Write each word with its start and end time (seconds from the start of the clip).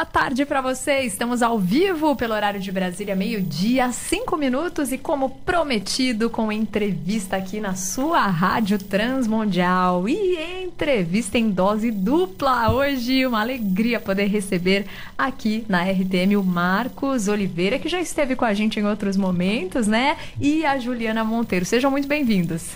boa 0.00 0.06
tarde 0.06 0.46
para 0.46 0.62
você. 0.62 1.00
Estamos 1.00 1.42
ao 1.42 1.58
vivo 1.58 2.16
pelo 2.16 2.32
horário 2.32 2.58
de 2.58 2.72
Brasília, 2.72 3.14
meio-dia, 3.14 3.92
cinco 3.92 4.34
minutos 4.34 4.92
e 4.92 4.96
como 4.96 5.28
prometido, 5.28 6.30
com 6.30 6.50
entrevista 6.50 7.36
aqui 7.36 7.60
na 7.60 7.74
sua 7.74 8.26
Rádio 8.26 8.78
Transmundial 8.78 10.08
e 10.08 10.38
entrevista 10.64 11.36
em 11.36 11.50
dose 11.50 11.90
dupla. 11.90 12.72
Hoje, 12.72 13.26
uma 13.26 13.42
alegria 13.42 14.00
poder 14.00 14.24
receber 14.28 14.86
aqui 15.18 15.66
na 15.68 15.82
RTM 15.82 16.34
o 16.34 16.42
Marcos 16.42 17.28
Oliveira, 17.28 17.78
que 17.78 17.90
já 17.90 18.00
esteve 18.00 18.34
com 18.34 18.46
a 18.46 18.54
gente 18.54 18.80
em 18.80 18.86
outros 18.86 19.18
momentos, 19.18 19.86
né? 19.86 20.16
E 20.40 20.64
a 20.64 20.78
Juliana 20.78 21.22
Monteiro. 21.24 21.66
Sejam 21.66 21.90
muito 21.90 22.08
bem-vindos. 22.08 22.70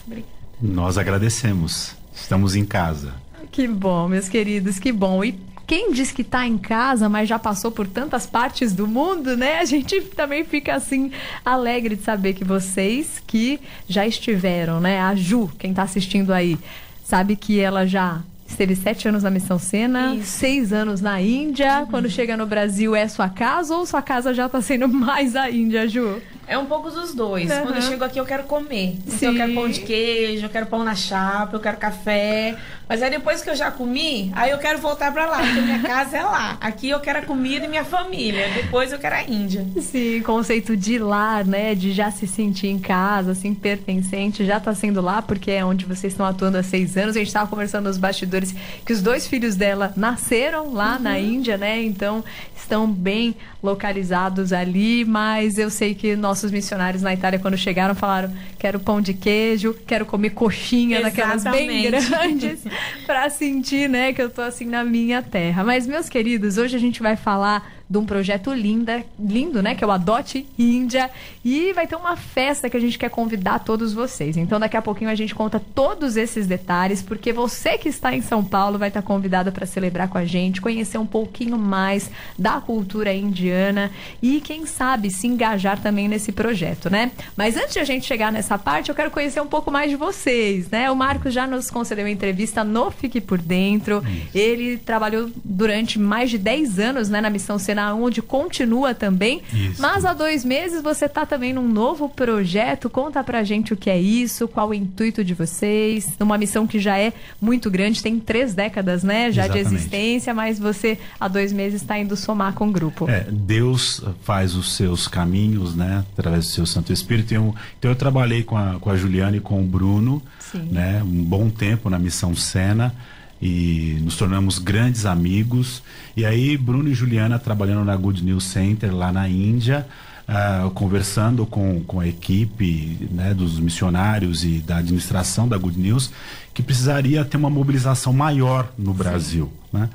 Nós 0.60 0.98
agradecemos. 0.98 1.96
Estamos 2.14 2.54
em 2.54 2.66
casa. 2.66 3.14
Que 3.50 3.66
bom, 3.66 4.08
meus 4.08 4.28
queridos, 4.28 4.78
que 4.78 4.92
bom. 4.92 5.24
E 5.24 5.53
quem 5.66 5.92
diz 5.92 6.12
que 6.12 6.22
está 6.22 6.46
em 6.46 6.58
casa, 6.58 7.08
mas 7.08 7.28
já 7.28 7.38
passou 7.38 7.70
por 7.70 7.86
tantas 7.86 8.26
partes 8.26 8.72
do 8.72 8.86
mundo, 8.86 9.36
né? 9.36 9.58
A 9.58 9.64
gente 9.64 10.00
também 10.16 10.44
fica 10.44 10.74
assim 10.74 11.10
alegre 11.44 11.96
de 11.96 12.02
saber 12.02 12.34
que 12.34 12.44
vocês 12.44 13.22
que 13.26 13.60
já 13.88 14.06
estiveram, 14.06 14.80
né? 14.80 15.00
A 15.00 15.14
Ju, 15.14 15.50
quem 15.58 15.70
está 15.70 15.82
assistindo 15.82 16.32
aí, 16.32 16.58
sabe 17.04 17.36
que 17.36 17.60
ela 17.60 17.86
já 17.86 18.22
esteve 18.46 18.76
sete 18.76 19.08
anos 19.08 19.22
na 19.22 19.30
Missão 19.30 19.58
Sena, 19.58 20.14
Isso. 20.14 20.38
seis 20.38 20.72
anos 20.72 21.00
na 21.00 21.20
Índia. 21.20 21.80
Uhum. 21.80 21.86
Quando 21.86 22.10
chega 22.10 22.36
no 22.36 22.46
Brasil, 22.46 22.94
é 22.94 23.06
sua 23.08 23.28
casa 23.28 23.76
ou 23.76 23.84
sua 23.84 24.02
casa 24.02 24.32
já 24.32 24.46
está 24.46 24.60
sendo 24.60 24.86
mais 24.88 25.34
a 25.36 25.50
Índia, 25.50 25.88
Ju? 25.88 26.20
É 26.46 26.58
um 26.58 26.66
pouco 26.66 26.90
dos 26.90 27.14
dois. 27.14 27.50
Uhum. 27.50 27.62
Quando 27.62 27.76
eu 27.76 27.82
chego 27.82 28.04
aqui, 28.04 28.20
eu 28.20 28.24
quero 28.24 28.44
comer. 28.44 28.98
Então, 29.06 29.30
eu 29.30 29.36
quero 29.36 29.54
pão 29.54 29.68
de 29.68 29.80
queijo, 29.80 30.44
eu 30.44 30.50
quero 30.50 30.66
pão 30.66 30.84
na 30.84 30.94
chapa, 30.94 31.56
eu 31.56 31.60
quero 31.60 31.76
café. 31.78 32.56
Mas 32.88 33.02
aí 33.02 33.10
depois 33.10 33.42
que 33.42 33.50
eu 33.50 33.56
já 33.56 33.70
comi, 33.70 34.30
aí 34.34 34.50
eu 34.50 34.58
quero 34.58 34.78
voltar 34.78 35.12
para 35.12 35.26
lá, 35.26 35.38
porque 35.38 35.60
minha 35.60 35.80
casa 35.80 36.18
é 36.18 36.22
lá. 36.22 36.58
Aqui 36.60 36.90
eu 36.90 37.00
quero 37.00 37.20
a 37.20 37.22
comida 37.22 37.64
e 37.64 37.68
minha 37.68 37.84
família. 37.84 38.48
Depois 38.54 38.92
eu 38.92 38.98
quero 38.98 39.14
a 39.14 39.22
Índia. 39.22 39.66
Sim, 39.80 40.20
conceito 40.22 40.76
de 40.76 40.98
lar, 40.98 41.44
né? 41.44 41.74
De 41.74 41.92
já 41.92 42.10
se 42.10 42.26
sentir 42.26 42.68
em 42.68 42.78
casa, 42.78 43.32
assim, 43.32 43.54
pertencente, 43.54 44.44
já 44.44 44.60
tá 44.60 44.74
sendo 44.74 45.00
lá, 45.00 45.22
porque 45.22 45.50
é 45.50 45.64
onde 45.64 45.84
vocês 45.84 46.12
estão 46.12 46.26
atuando 46.26 46.58
há 46.58 46.62
seis 46.62 46.96
anos. 46.96 47.16
A 47.16 47.18
gente 47.20 47.32
tava 47.32 47.48
conversando 47.48 47.86
nos 47.86 47.96
bastidores 47.96 48.54
que 48.84 48.92
os 48.92 49.00
dois 49.00 49.26
filhos 49.26 49.56
dela 49.56 49.92
nasceram 49.96 50.72
lá 50.72 50.96
uhum. 50.96 51.02
na 51.02 51.18
Índia, 51.18 51.56
né? 51.56 51.82
Então 51.82 52.22
estão 52.64 52.90
bem 52.90 53.36
localizados 53.62 54.52
ali, 54.52 55.04
mas 55.04 55.58
eu 55.58 55.70
sei 55.70 55.94
que 55.94 56.16
nossos 56.16 56.50
missionários 56.50 57.02
na 57.02 57.14
Itália, 57.14 57.38
quando 57.38 57.56
chegaram, 57.56 57.94
falaram: 57.94 58.30
quero 58.58 58.78
pão 58.80 59.00
de 59.00 59.14
queijo, 59.14 59.74
quero 59.86 60.04
comer 60.04 60.30
coxinha 60.30 61.00
Exatamente. 61.00 61.44
daquelas 61.44 61.44
bem 61.44 61.90
grandes, 61.90 62.64
para 63.06 63.28
sentir, 63.30 63.88
né, 63.88 64.12
que 64.12 64.22
eu 64.22 64.30
tô 64.30 64.42
assim 64.42 64.66
na 64.66 64.84
minha 64.84 65.22
terra. 65.22 65.64
Mas, 65.64 65.86
meus 65.86 66.08
queridos, 66.08 66.58
hoje 66.58 66.76
a 66.76 66.80
gente 66.80 67.02
vai 67.02 67.16
falar 67.16 67.72
de 67.88 67.98
um 67.98 68.04
projeto 68.04 68.52
linda, 68.52 69.04
lindo, 69.18 69.62
né? 69.62 69.74
Que 69.74 69.84
é 69.84 69.86
o 69.86 69.90
Adote 69.90 70.46
Índia. 70.58 71.10
E 71.44 71.72
vai 71.72 71.86
ter 71.86 71.96
uma 71.96 72.16
festa 72.16 72.70
que 72.70 72.76
a 72.76 72.80
gente 72.80 72.98
quer 72.98 73.10
convidar 73.10 73.58
todos 73.58 73.92
vocês. 73.92 74.36
Então, 74.36 74.58
daqui 74.58 74.76
a 74.76 74.82
pouquinho 74.82 75.10
a 75.10 75.14
gente 75.14 75.34
conta 75.34 75.60
todos 75.74 76.16
esses 76.16 76.46
detalhes, 76.46 77.02
porque 77.02 77.32
você 77.32 77.76
que 77.76 77.88
está 77.88 78.14
em 78.14 78.22
São 78.22 78.44
Paulo 78.44 78.78
vai 78.78 78.88
estar 78.88 79.02
convidado 79.02 79.52
para 79.52 79.66
celebrar 79.66 80.08
com 80.08 80.18
a 80.18 80.24
gente, 80.24 80.60
conhecer 80.60 80.98
um 80.98 81.06
pouquinho 81.06 81.58
mais 81.58 82.10
da 82.38 82.60
cultura 82.60 83.12
indiana 83.12 83.90
e, 84.22 84.40
quem 84.40 84.64
sabe, 84.66 85.10
se 85.10 85.26
engajar 85.26 85.80
também 85.80 86.08
nesse 86.08 86.32
projeto, 86.32 86.88
né? 86.88 87.10
Mas 87.36 87.56
antes 87.56 87.74
de 87.74 87.80
a 87.80 87.84
gente 87.84 88.06
chegar 88.06 88.32
nessa 88.32 88.56
parte, 88.56 88.88
eu 88.88 88.94
quero 88.94 89.10
conhecer 89.10 89.40
um 89.40 89.46
pouco 89.46 89.70
mais 89.70 89.90
de 89.90 89.96
vocês, 89.96 90.70
né? 90.70 90.90
O 90.90 90.96
Marcos 90.96 91.34
já 91.34 91.46
nos 91.46 91.70
concedeu 91.70 92.08
entrevista 92.08 92.64
no 92.64 92.90
Fique 92.90 93.20
Por 93.20 93.38
Dentro. 93.38 94.02
Ele 94.34 94.78
trabalhou 94.78 95.30
durante 95.44 95.98
mais 95.98 96.30
de 96.30 96.38
10 96.38 96.78
anos 96.78 97.08
né, 97.08 97.20
na 97.20 97.30
Missão 97.30 97.58
Cena 97.74 97.92
onde 97.94 98.22
continua 98.22 98.94
também. 98.94 99.42
Isso. 99.52 99.82
Mas 99.82 100.04
há 100.04 100.14
dois 100.14 100.44
meses 100.44 100.80
você 100.80 101.06
está 101.06 101.26
também 101.26 101.52
num 101.52 101.68
novo 101.68 102.08
projeto. 102.08 102.88
Conta 102.88 103.22
pra 103.24 103.42
gente 103.42 103.72
o 103.72 103.76
que 103.76 103.90
é 103.90 104.00
isso, 104.00 104.46
qual 104.46 104.68
o 104.68 104.74
intuito 104.74 105.24
de 105.24 105.34
vocês. 105.34 106.14
Uma 106.20 106.38
missão 106.38 106.66
que 106.66 106.78
já 106.78 106.96
é 106.96 107.12
muito 107.40 107.70
grande, 107.70 108.02
tem 108.02 108.20
três 108.20 108.54
décadas, 108.54 109.02
né? 109.02 109.32
Já 109.32 109.44
Exatamente. 109.44 109.68
de 109.68 109.74
existência, 109.74 110.32
mas 110.32 110.58
você 110.58 110.98
há 111.18 111.26
dois 111.26 111.52
meses 111.52 111.82
está 111.82 111.98
indo 111.98 112.16
somar 112.16 112.54
com 112.54 112.68
o 112.68 112.70
grupo. 112.70 113.10
É, 113.10 113.26
Deus 113.28 114.00
faz 114.22 114.54
os 114.54 114.74
seus 114.76 115.08
caminhos, 115.08 115.74
né? 115.74 116.04
Através 116.16 116.46
do 116.46 116.50
seu 116.52 116.66
Santo 116.66 116.92
Espírito. 116.92 117.34
Então, 117.34 117.54
então 117.78 117.90
eu 117.90 117.96
trabalhei 117.96 118.44
com 118.44 118.56
a, 118.56 118.78
com 118.78 118.90
a 118.90 118.96
Juliana 118.96 119.36
e 119.36 119.40
com 119.40 119.60
o 119.60 119.64
Bruno, 119.64 120.22
Sim. 120.38 120.68
né? 120.70 121.02
Um 121.02 121.24
bom 121.24 121.50
tempo 121.50 121.90
na 121.90 121.98
missão 121.98 122.34
Sena 122.34 122.94
e 123.44 123.98
nos 124.00 124.16
tornamos 124.16 124.58
grandes 124.58 125.04
amigos. 125.04 125.82
E 126.16 126.24
aí, 126.24 126.56
Bruno 126.56 126.88
e 126.88 126.94
Juliana 126.94 127.38
trabalhando 127.38 127.84
na 127.84 127.94
Good 127.94 128.24
News 128.24 128.44
Center 128.44 128.92
lá 128.94 129.12
na 129.12 129.28
Índia, 129.28 129.86
uh, 130.26 130.70
conversando 130.70 131.44
com, 131.44 131.82
com 131.84 132.00
a 132.00 132.08
equipe 132.08 133.06
né, 133.10 133.34
dos 133.34 133.60
missionários 133.60 134.44
e 134.44 134.60
da 134.60 134.78
administração 134.78 135.46
da 135.46 135.58
Good 135.58 135.78
News, 135.78 136.10
que 136.54 136.62
precisaria 136.62 137.22
ter 137.22 137.36
uma 137.36 137.50
mobilização 137.50 138.14
maior 138.14 138.72
no 138.78 138.94
Brasil. 138.94 139.52
Né? 139.70 139.90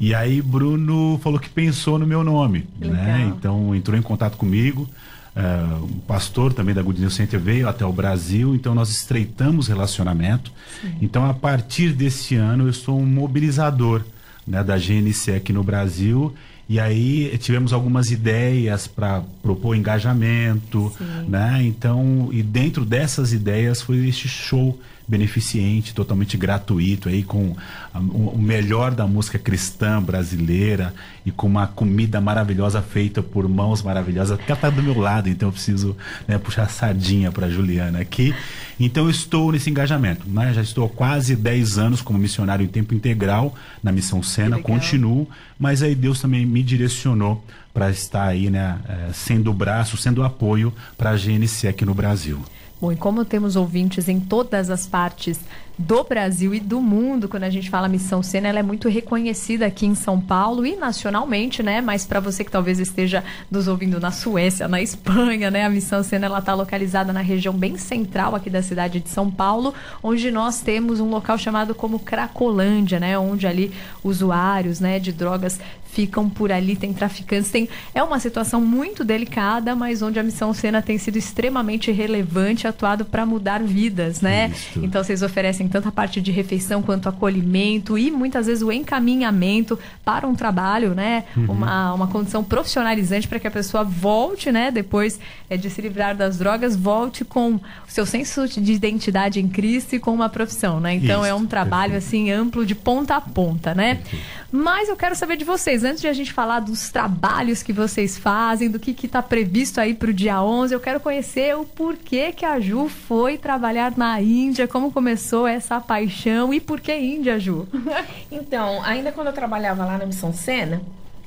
E 0.00 0.14
aí, 0.14 0.40
Bruno 0.40 1.20
falou 1.22 1.38
que 1.38 1.50
pensou 1.50 1.98
no 1.98 2.06
meu 2.06 2.24
nome. 2.24 2.66
Né? 2.80 3.30
Então, 3.36 3.74
entrou 3.74 3.98
em 3.98 4.02
contato 4.02 4.38
comigo. 4.38 4.88
Uh, 5.36 5.84
o 5.84 6.02
pastor 6.06 6.52
também 6.52 6.74
da 6.74 6.80
Good 6.80 7.00
News 7.00 7.14
Center 7.14 7.40
veio 7.40 7.68
até 7.68 7.84
o 7.84 7.92
Brasil, 7.92 8.54
então 8.54 8.72
nós 8.72 8.88
estreitamos 8.90 9.66
relacionamento. 9.66 10.52
Sim. 10.80 10.94
Então, 11.02 11.28
a 11.28 11.34
partir 11.34 11.92
desse 11.92 12.36
ano, 12.36 12.68
eu 12.68 12.72
sou 12.72 13.00
um 13.00 13.06
mobilizador 13.06 14.02
né, 14.46 14.62
da 14.62 14.76
GNC 14.78 15.32
aqui 15.32 15.52
no 15.52 15.64
Brasil. 15.64 16.32
E 16.68 16.80
aí 16.80 17.36
tivemos 17.38 17.72
algumas 17.72 18.10
ideias 18.10 18.86
para 18.86 19.22
propor 19.42 19.74
engajamento, 19.74 20.92
Sim. 20.96 21.28
né? 21.28 21.62
Então, 21.62 22.30
e 22.32 22.42
dentro 22.42 22.84
dessas 22.84 23.32
ideias 23.32 23.82
foi 23.82 24.08
este 24.08 24.28
show 24.28 24.78
beneficente, 25.06 25.94
totalmente 25.94 26.36
gratuito, 26.36 27.08
aí 27.08 27.22
com 27.22 27.54
a, 27.92 27.98
o 27.98 28.38
melhor 28.38 28.94
da 28.94 29.06
música 29.06 29.38
cristã 29.38 30.02
brasileira 30.02 30.94
e 31.26 31.30
com 31.30 31.46
uma 31.46 31.66
comida 31.66 32.20
maravilhosa 32.20 32.80
feita 32.80 33.22
por 33.22 33.46
mãos 33.46 33.82
maravilhosas, 33.82 34.38
ela 34.38 34.54
está 34.54 34.70
do 34.70 34.82
meu 34.82 34.98
lado, 34.98 35.28
então 35.28 35.48
eu 35.48 35.52
preciso 35.52 35.96
né, 36.26 36.38
puxar 36.38 36.62
a 36.62 36.68
sardinha 36.68 37.30
para 37.30 37.50
Juliana 37.50 38.00
aqui. 38.00 38.34
Então 38.78 39.04
eu 39.04 39.10
estou 39.10 39.52
nesse 39.52 39.70
engajamento, 39.70 40.28
né? 40.28 40.52
já 40.52 40.62
estou 40.62 40.86
há 40.86 40.88
quase 40.88 41.36
10 41.36 41.78
anos 41.78 42.02
como 42.02 42.18
missionário 42.18 42.64
em 42.64 42.68
tempo 42.68 42.94
integral 42.94 43.54
na 43.82 43.92
Missão 43.92 44.22
Sena, 44.22 44.58
continuo, 44.58 45.28
mas 45.58 45.82
aí 45.82 45.94
Deus 45.94 46.20
também 46.20 46.44
me 46.44 46.62
direcionou 46.62 47.44
para 47.72 47.90
estar 47.90 48.24
aí, 48.24 48.50
né, 48.50 48.78
eh, 48.88 49.10
sendo 49.12 49.50
o 49.50 49.54
braço, 49.54 49.96
sendo 49.96 50.20
o 50.20 50.24
apoio 50.24 50.72
para 50.96 51.10
a 51.10 51.16
GNC 51.16 51.66
aqui 51.66 51.84
no 51.84 51.92
Brasil. 51.92 52.40
Bom, 52.80 52.92
e 52.92 52.96
como 52.96 53.24
temos 53.24 53.56
ouvintes 53.56 54.08
em 54.08 54.20
todas 54.20 54.70
as 54.70 54.86
partes 54.86 55.40
do 55.78 56.04
Brasil 56.04 56.54
e 56.54 56.60
do 56.60 56.80
mundo, 56.80 57.28
quando 57.28 57.44
a 57.44 57.50
gente 57.50 57.68
fala 57.68 57.88
Missão 57.88 58.22
Sena, 58.22 58.48
ela 58.48 58.60
é 58.60 58.62
muito 58.62 58.88
reconhecida 58.88 59.66
aqui 59.66 59.86
em 59.86 59.94
São 59.94 60.20
Paulo 60.20 60.64
e 60.64 60.76
nacionalmente, 60.76 61.62
né? 61.62 61.80
Mas 61.80 62.06
para 62.06 62.20
você 62.20 62.44
que 62.44 62.50
talvez 62.50 62.78
esteja 62.78 63.24
nos 63.50 63.66
ouvindo 63.66 63.98
na 63.98 64.10
Suécia, 64.10 64.68
na 64.68 64.80
Espanha, 64.80 65.50
né? 65.50 65.64
A 65.64 65.70
Missão 65.70 66.02
Sena 66.02 66.26
ela 66.26 66.38
está 66.38 66.54
localizada 66.54 67.12
na 67.12 67.20
região 67.20 67.54
bem 67.54 67.76
central 67.76 68.34
aqui 68.34 68.48
da 68.48 68.62
cidade 68.62 69.00
de 69.00 69.08
São 69.08 69.30
Paulo, 69.30 69.74
onde 70.02 70.30
nós 70.30 70.60
temos 70.60 71.00
um 71.00 71.10
local 71.10 71.36
chamado 71.36 71.74
como 71.74 71.98
Cracolândia, 71.98 73.00
né? 73.00 73.18
Onde 73.18 73.46
ali 73.46 73.72
usuários, 74.02 74.80
né, 74.80 74.98
de 74.98 75.12
drogas 75.12 75.58
ficam 75.94 76.28
por 76.28 76.50
ali, 76.50 76.74
tem 76.74 76.92
traficantes, 76.92 77.50
tem 77.50 77.68
é 77.94 78.02
uma 78.02 78.18
situação 78.18 78.60
muito 78.60 79.04
delicada, 79.04 79.76
mas 79.76 80.02
onde 80.02 80.18
a 80.18 80.22
Missão 80.22 80.52
Sena 80.52 80.82
tem 80.82 80.98
sido 80.98 81.16
extremamente 81.16 81.92
relevante, 81.92 82.66
atuado 82.66 83.04
para 83.04 83.24
mudar 83.24 83.62
vidas, 83.62 84.20
né? 84.20 84.50
Isso. 84.52 84.80
Então 84.82 85.02
vocês 85.04 85.22
oferecem 85.22 85.68
tanto 85.68 85.88
a 85.88 85.92
parte 85.92 86.20
de 86.20 86.32
refeição 86.32 86.82
quanto 86.82 87.08
acolhimento 87.08 87.96
e 87.96 88.10
muitas 88.10 88.46
vezes 88.46 88.62
o 88.62 88.72
encaminhamento 88.72 89.78
para 90.04 90.26
um 90.26 90.34
trabalho, 90.34 90.94
né? 90.94 91.24
Uhum. 91.36 91.44
Uma, 91.44 91.94
uma 91.94 92.06
condição 92.08 92.42
profissionalizante 92.42 93.28
para 93.28 93.38
que 93.38 93.46
a 93.46 93.50
pessoa 93.50 93.84
volte, 93.84 94.50
né? 94.50 94.72
Depois 94.72 95.20
é, 95.48 95.56
de 95.56 95.70
se 95.70 95.80
livrar 95.80 96.16
das 96.16 96.38
drogas, 96.38 96.74
volte 96.74 97.24
com 97.24 97.54
o 97.54 97.60
seu 97.86 98.04
senso 98.04 98.48
de 98.48 98.72
identidade 98.72 99.38
em 99.38 99.48
Cristo 99.48 99.94
e 99.94 100.00
com 100.00 100.12
uma 100.12 100.28
profissão, 100.28 100.80
né? 100.80 100.94
Então 100.94 101.20
Isso, 101.20 101.30
é 101.30 101.34
um 101.34 101.46
trabalho 101.46 101.96
assim 101.96 102.32
amplo 102.32 102.66
de 102.66 102.74
ponta 102.74 103.14
a 103.14 103.20
ponta, 103.20 103.74
né? 103.74 103.96
Perfeito. 103.96 104.43
Mas 104.56 104.88
eu 104.88 104.96
quero 104.96 105.16
saber 105.16 105.36
de 105.36 105.44
vocês, 105.44 105.82
antes 105.82 106.00
de 106.00 106.06
a 106.06 106.12
gente 106.12 106.32
falar 106.32 106.60
dos 106.60 106.88
trabalhos 106.88 107.60
que 107.60 107.72
vocês 107.72 108.16
fazem, 108.16 108.70
do 108.70 108.78
que 108.78 108.94
está 109.04 109.20
previsto 109.20 109.80
aí 109.80 109.94
para 109.94 110.10
o 110.10 110.14
dia 110.14 110.40
11, 110.40 110.72
eu 110.72 110.78
quero 110.78 111.00
conhecer 111.00 111.56
o 111.56 111.64
porquê 111.64 112.30
que 112.30 112.46
a 112.46 112.60
Ju 112.60 112.88
foi 112.88 113.36
trabalhar 113.36 113.94
na 113.96 114.22
Índia, 114.22 114.68
como 114.68 114.92
começou 114.92 115.48
essa 115.48 115.80
paixão 115.80 116.54
e 116.54 116.60
por 116.60 116.80
que 116.80 116.96
Índia, 116.96 117.36
Ju? 117.36 117.66
então, 118.30 118.80
ainda 118.84 119.10
quando 119.10 119.26
eu 119.26 119.32
trabalhava 119.32 119.84
lá 119.84 119.98
na 119.98 120.06
Missão 120.06 120.32
Sena, 120.32 120.80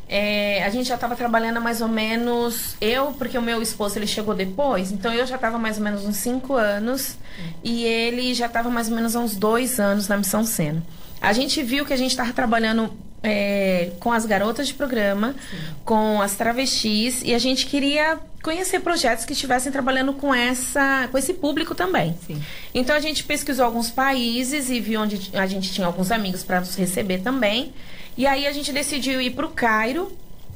é, 0.08 0.64
a 0.64 0.70
gente 0.70 0.88
já 0.88 0.96
estava 0.96 1.14
trabalhando 1.14 1.60
mais 1.60 1.82
ou 1.82 1.90
menos 1.90 2.78
eu 2.80 3.08
porque 3.08 3.38
o 3.38 3.42
meu 3.42 3.62
esposo 3.62 4.00
ele 4.00 4.08
chegou 4.08 4.34
depois 4.34 4.90
então 4.90 5.14
eu 5.14 5.28
já 5.28 5.36
estava 5.36 5.58
mais 5.58 5.78
ou 5.80 5.84
menos 5.84 6.06
uns 6.06 6.16
cinco 6.16 6.54
anos 6.54 7.18
e 7.62 7.84
ele 7.84 8.34
já 8.34 8.46
estava 8.46 8.70
mais 8.70 8.88
ou 8.88 8.96
menos 8.96 9.16
uns 9.16 9.36
dois 9.36 9.82
anos 9.82 10.08
na 10.08 10.16
missão 10.16 10.46
Sena 10.46 10.82
a 11.20 11.34
gente 11.34 11.62
viu 11.62 11.86
que 11.86 11.92
a 11.92 11.98
gente 11.98 12.12
estava 12.12 12.32
trabalhando 12.32 12.90
é, 13.28 13.92
com 14.00 14.12
as 14.12 14.26
garotas 14.26 14.68
de 14.68 14.74
programa, 14.74 15.36
Sim. 15.52 15.58
com 15.84 16.22
as 16.22 16.36
travestis, 16.36 17.22
e 17.24 17.34
a 17.34 17.40
gente 17.40 17.66
queria 17.66 18.18
conhecer 18.42 18.80
projetos 18.80 19.26
que 19.26 19.34
estivessem 19.34 19.70
trabalhando 19.70 20.14
com 20.14 20.34
essa 20.34 21.10
com 21.12 21.18
esse 21.18 21.34
público 21.34 21.76
também. 21.76 22.16
Sim. 22.26 22.42
Então 22.74 22.96
a 22.96 23.02
gente 23.02 23.26
pesquisou 23.26 23.66
alguns 23.66 23.92
países 23.92 24.70
e 24.70 24.80
viu 24.80 25.02
onde 25.02 25.30
a 25.34 25.46
gente 25.46 25.74
tinha 25.74 25.86
alguns 25.86 26.10
amigos 26.10 26.42
para 26.44 26.62
nos 26.62 26.74
receber 26.76 27.20
também. 27.20 27.74
E 28.18 28.26
aí 28.26 28.48
a 28.48 28.54
gente 28.54 28.72
decidiu 28.72 29.20
ir 29.22 29.32
para 29.32 29.46
o 29.46 29.50
Cairo 29.50 30.12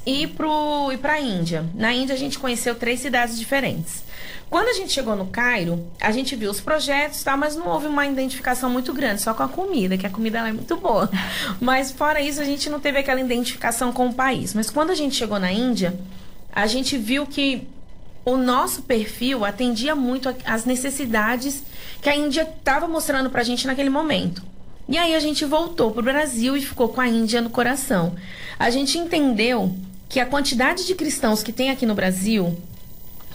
e 0.06 0.26
para 0.28 1.14
a 1.14 1.20
Índia. 1.20 1.66
Na 1.76 1.94
Índia 1.94 2.16
a 2.16 2.18
gente 2.18 2.40
conheceu 2.40 2.74
três 2.74 3.02
cidades 3.02 3.38
diferentes. 3.38 4.04
Quando 4.52 4.68
a 4.68 4.74
gente 4.74 4.92
chegou 4.92 5.16
no 5.16 5.28
Cairo, 5.28 5.88
a 6.02 6.12
gente 6.12 6.36
viu 6.36 6.52
os 6.52 6.60
projetos, 6.60 7.24
tá, 7.24 7.38
mas 7.38 7.56
não 7.56 7.70
houve 7.70 7.88
uma 7.88 8.06
identificação 8.06 8.70
muito 8.70 8.92
grande, 8.92 9.22
só 9.22 9.34
com 9.34 9.44
a 9.44 9.48
comida, 9.48 9.98
que 9.98 10.06
a 10.06 10.10
comida 10.10 10.40
é 10.40 10.52
muito 10.52 10.76
boa. 10.76 11.10
Mas 11.62 11.90
fora 11.94 12.20
isso, 12.20 12.42
a 12.42 12.44
gente 12.44 12.70
não 12.70 12.78
teve 12.78 13.00
aquela 13.00 13.22
identificação 13.22 13.94
com 13.94 14.10
o 14.10 14.14
país. 14.14 14.54
Mas 14.54 14.70
quando 14.70 14.92
a 14.92 14.94
gente 14.94 15.16
chegou 15.16 15.40
na 15.40 15.54
Índia, 15.54 15.98
a 16.52 16.68
gente 16.68 16.98
viu 16.98 17.26
que 17.26 17.66
o 18.26 18.36
nosso 18.36 18.82
perfil 18.82 19.46
atendia 19.46 19.96
muito 19.96 20.28
às 20.44 20.66
necessidades 20.66 21.64
que 22.02 22.10
a 22.10 22.16
Índia 22.16 22.42
estava 22.42 22.90
mostrando 22.90 23.30
para 23.30 23.40
a 23.40 23.46
gente 23.46 23.66
naquele 23.66 23.90
momento. 23.90 24.44
E 24.90 24.98
aí 24.98 25.16
a 25.16 25.20
gente 25.22 25.46
voltou 25.46 25.92
para 25.92 26.02
o 26.02 26.04
Brasil 26.04 26.58
e 26.58 26.62
ficou 26.62 26.90
com 26.90 27.00
a 27.00 27.08
Índia 27.08 27.40
no 27.40 27.50
coração. 27.50 28.18
A 28.60 28.70
gente 28.70 28.98
entendeu 28.98 29.74
que 30.10 30.20
a 30.20 30.26
quantidade 30.26 30.86
de 30.86 30.94
cristãos 30.94 31.42
que 31.42 31.54
tem 31.54 31.70
aqui 31.70 31.86
no 31.86 31.96
Brasil 31.96 32.62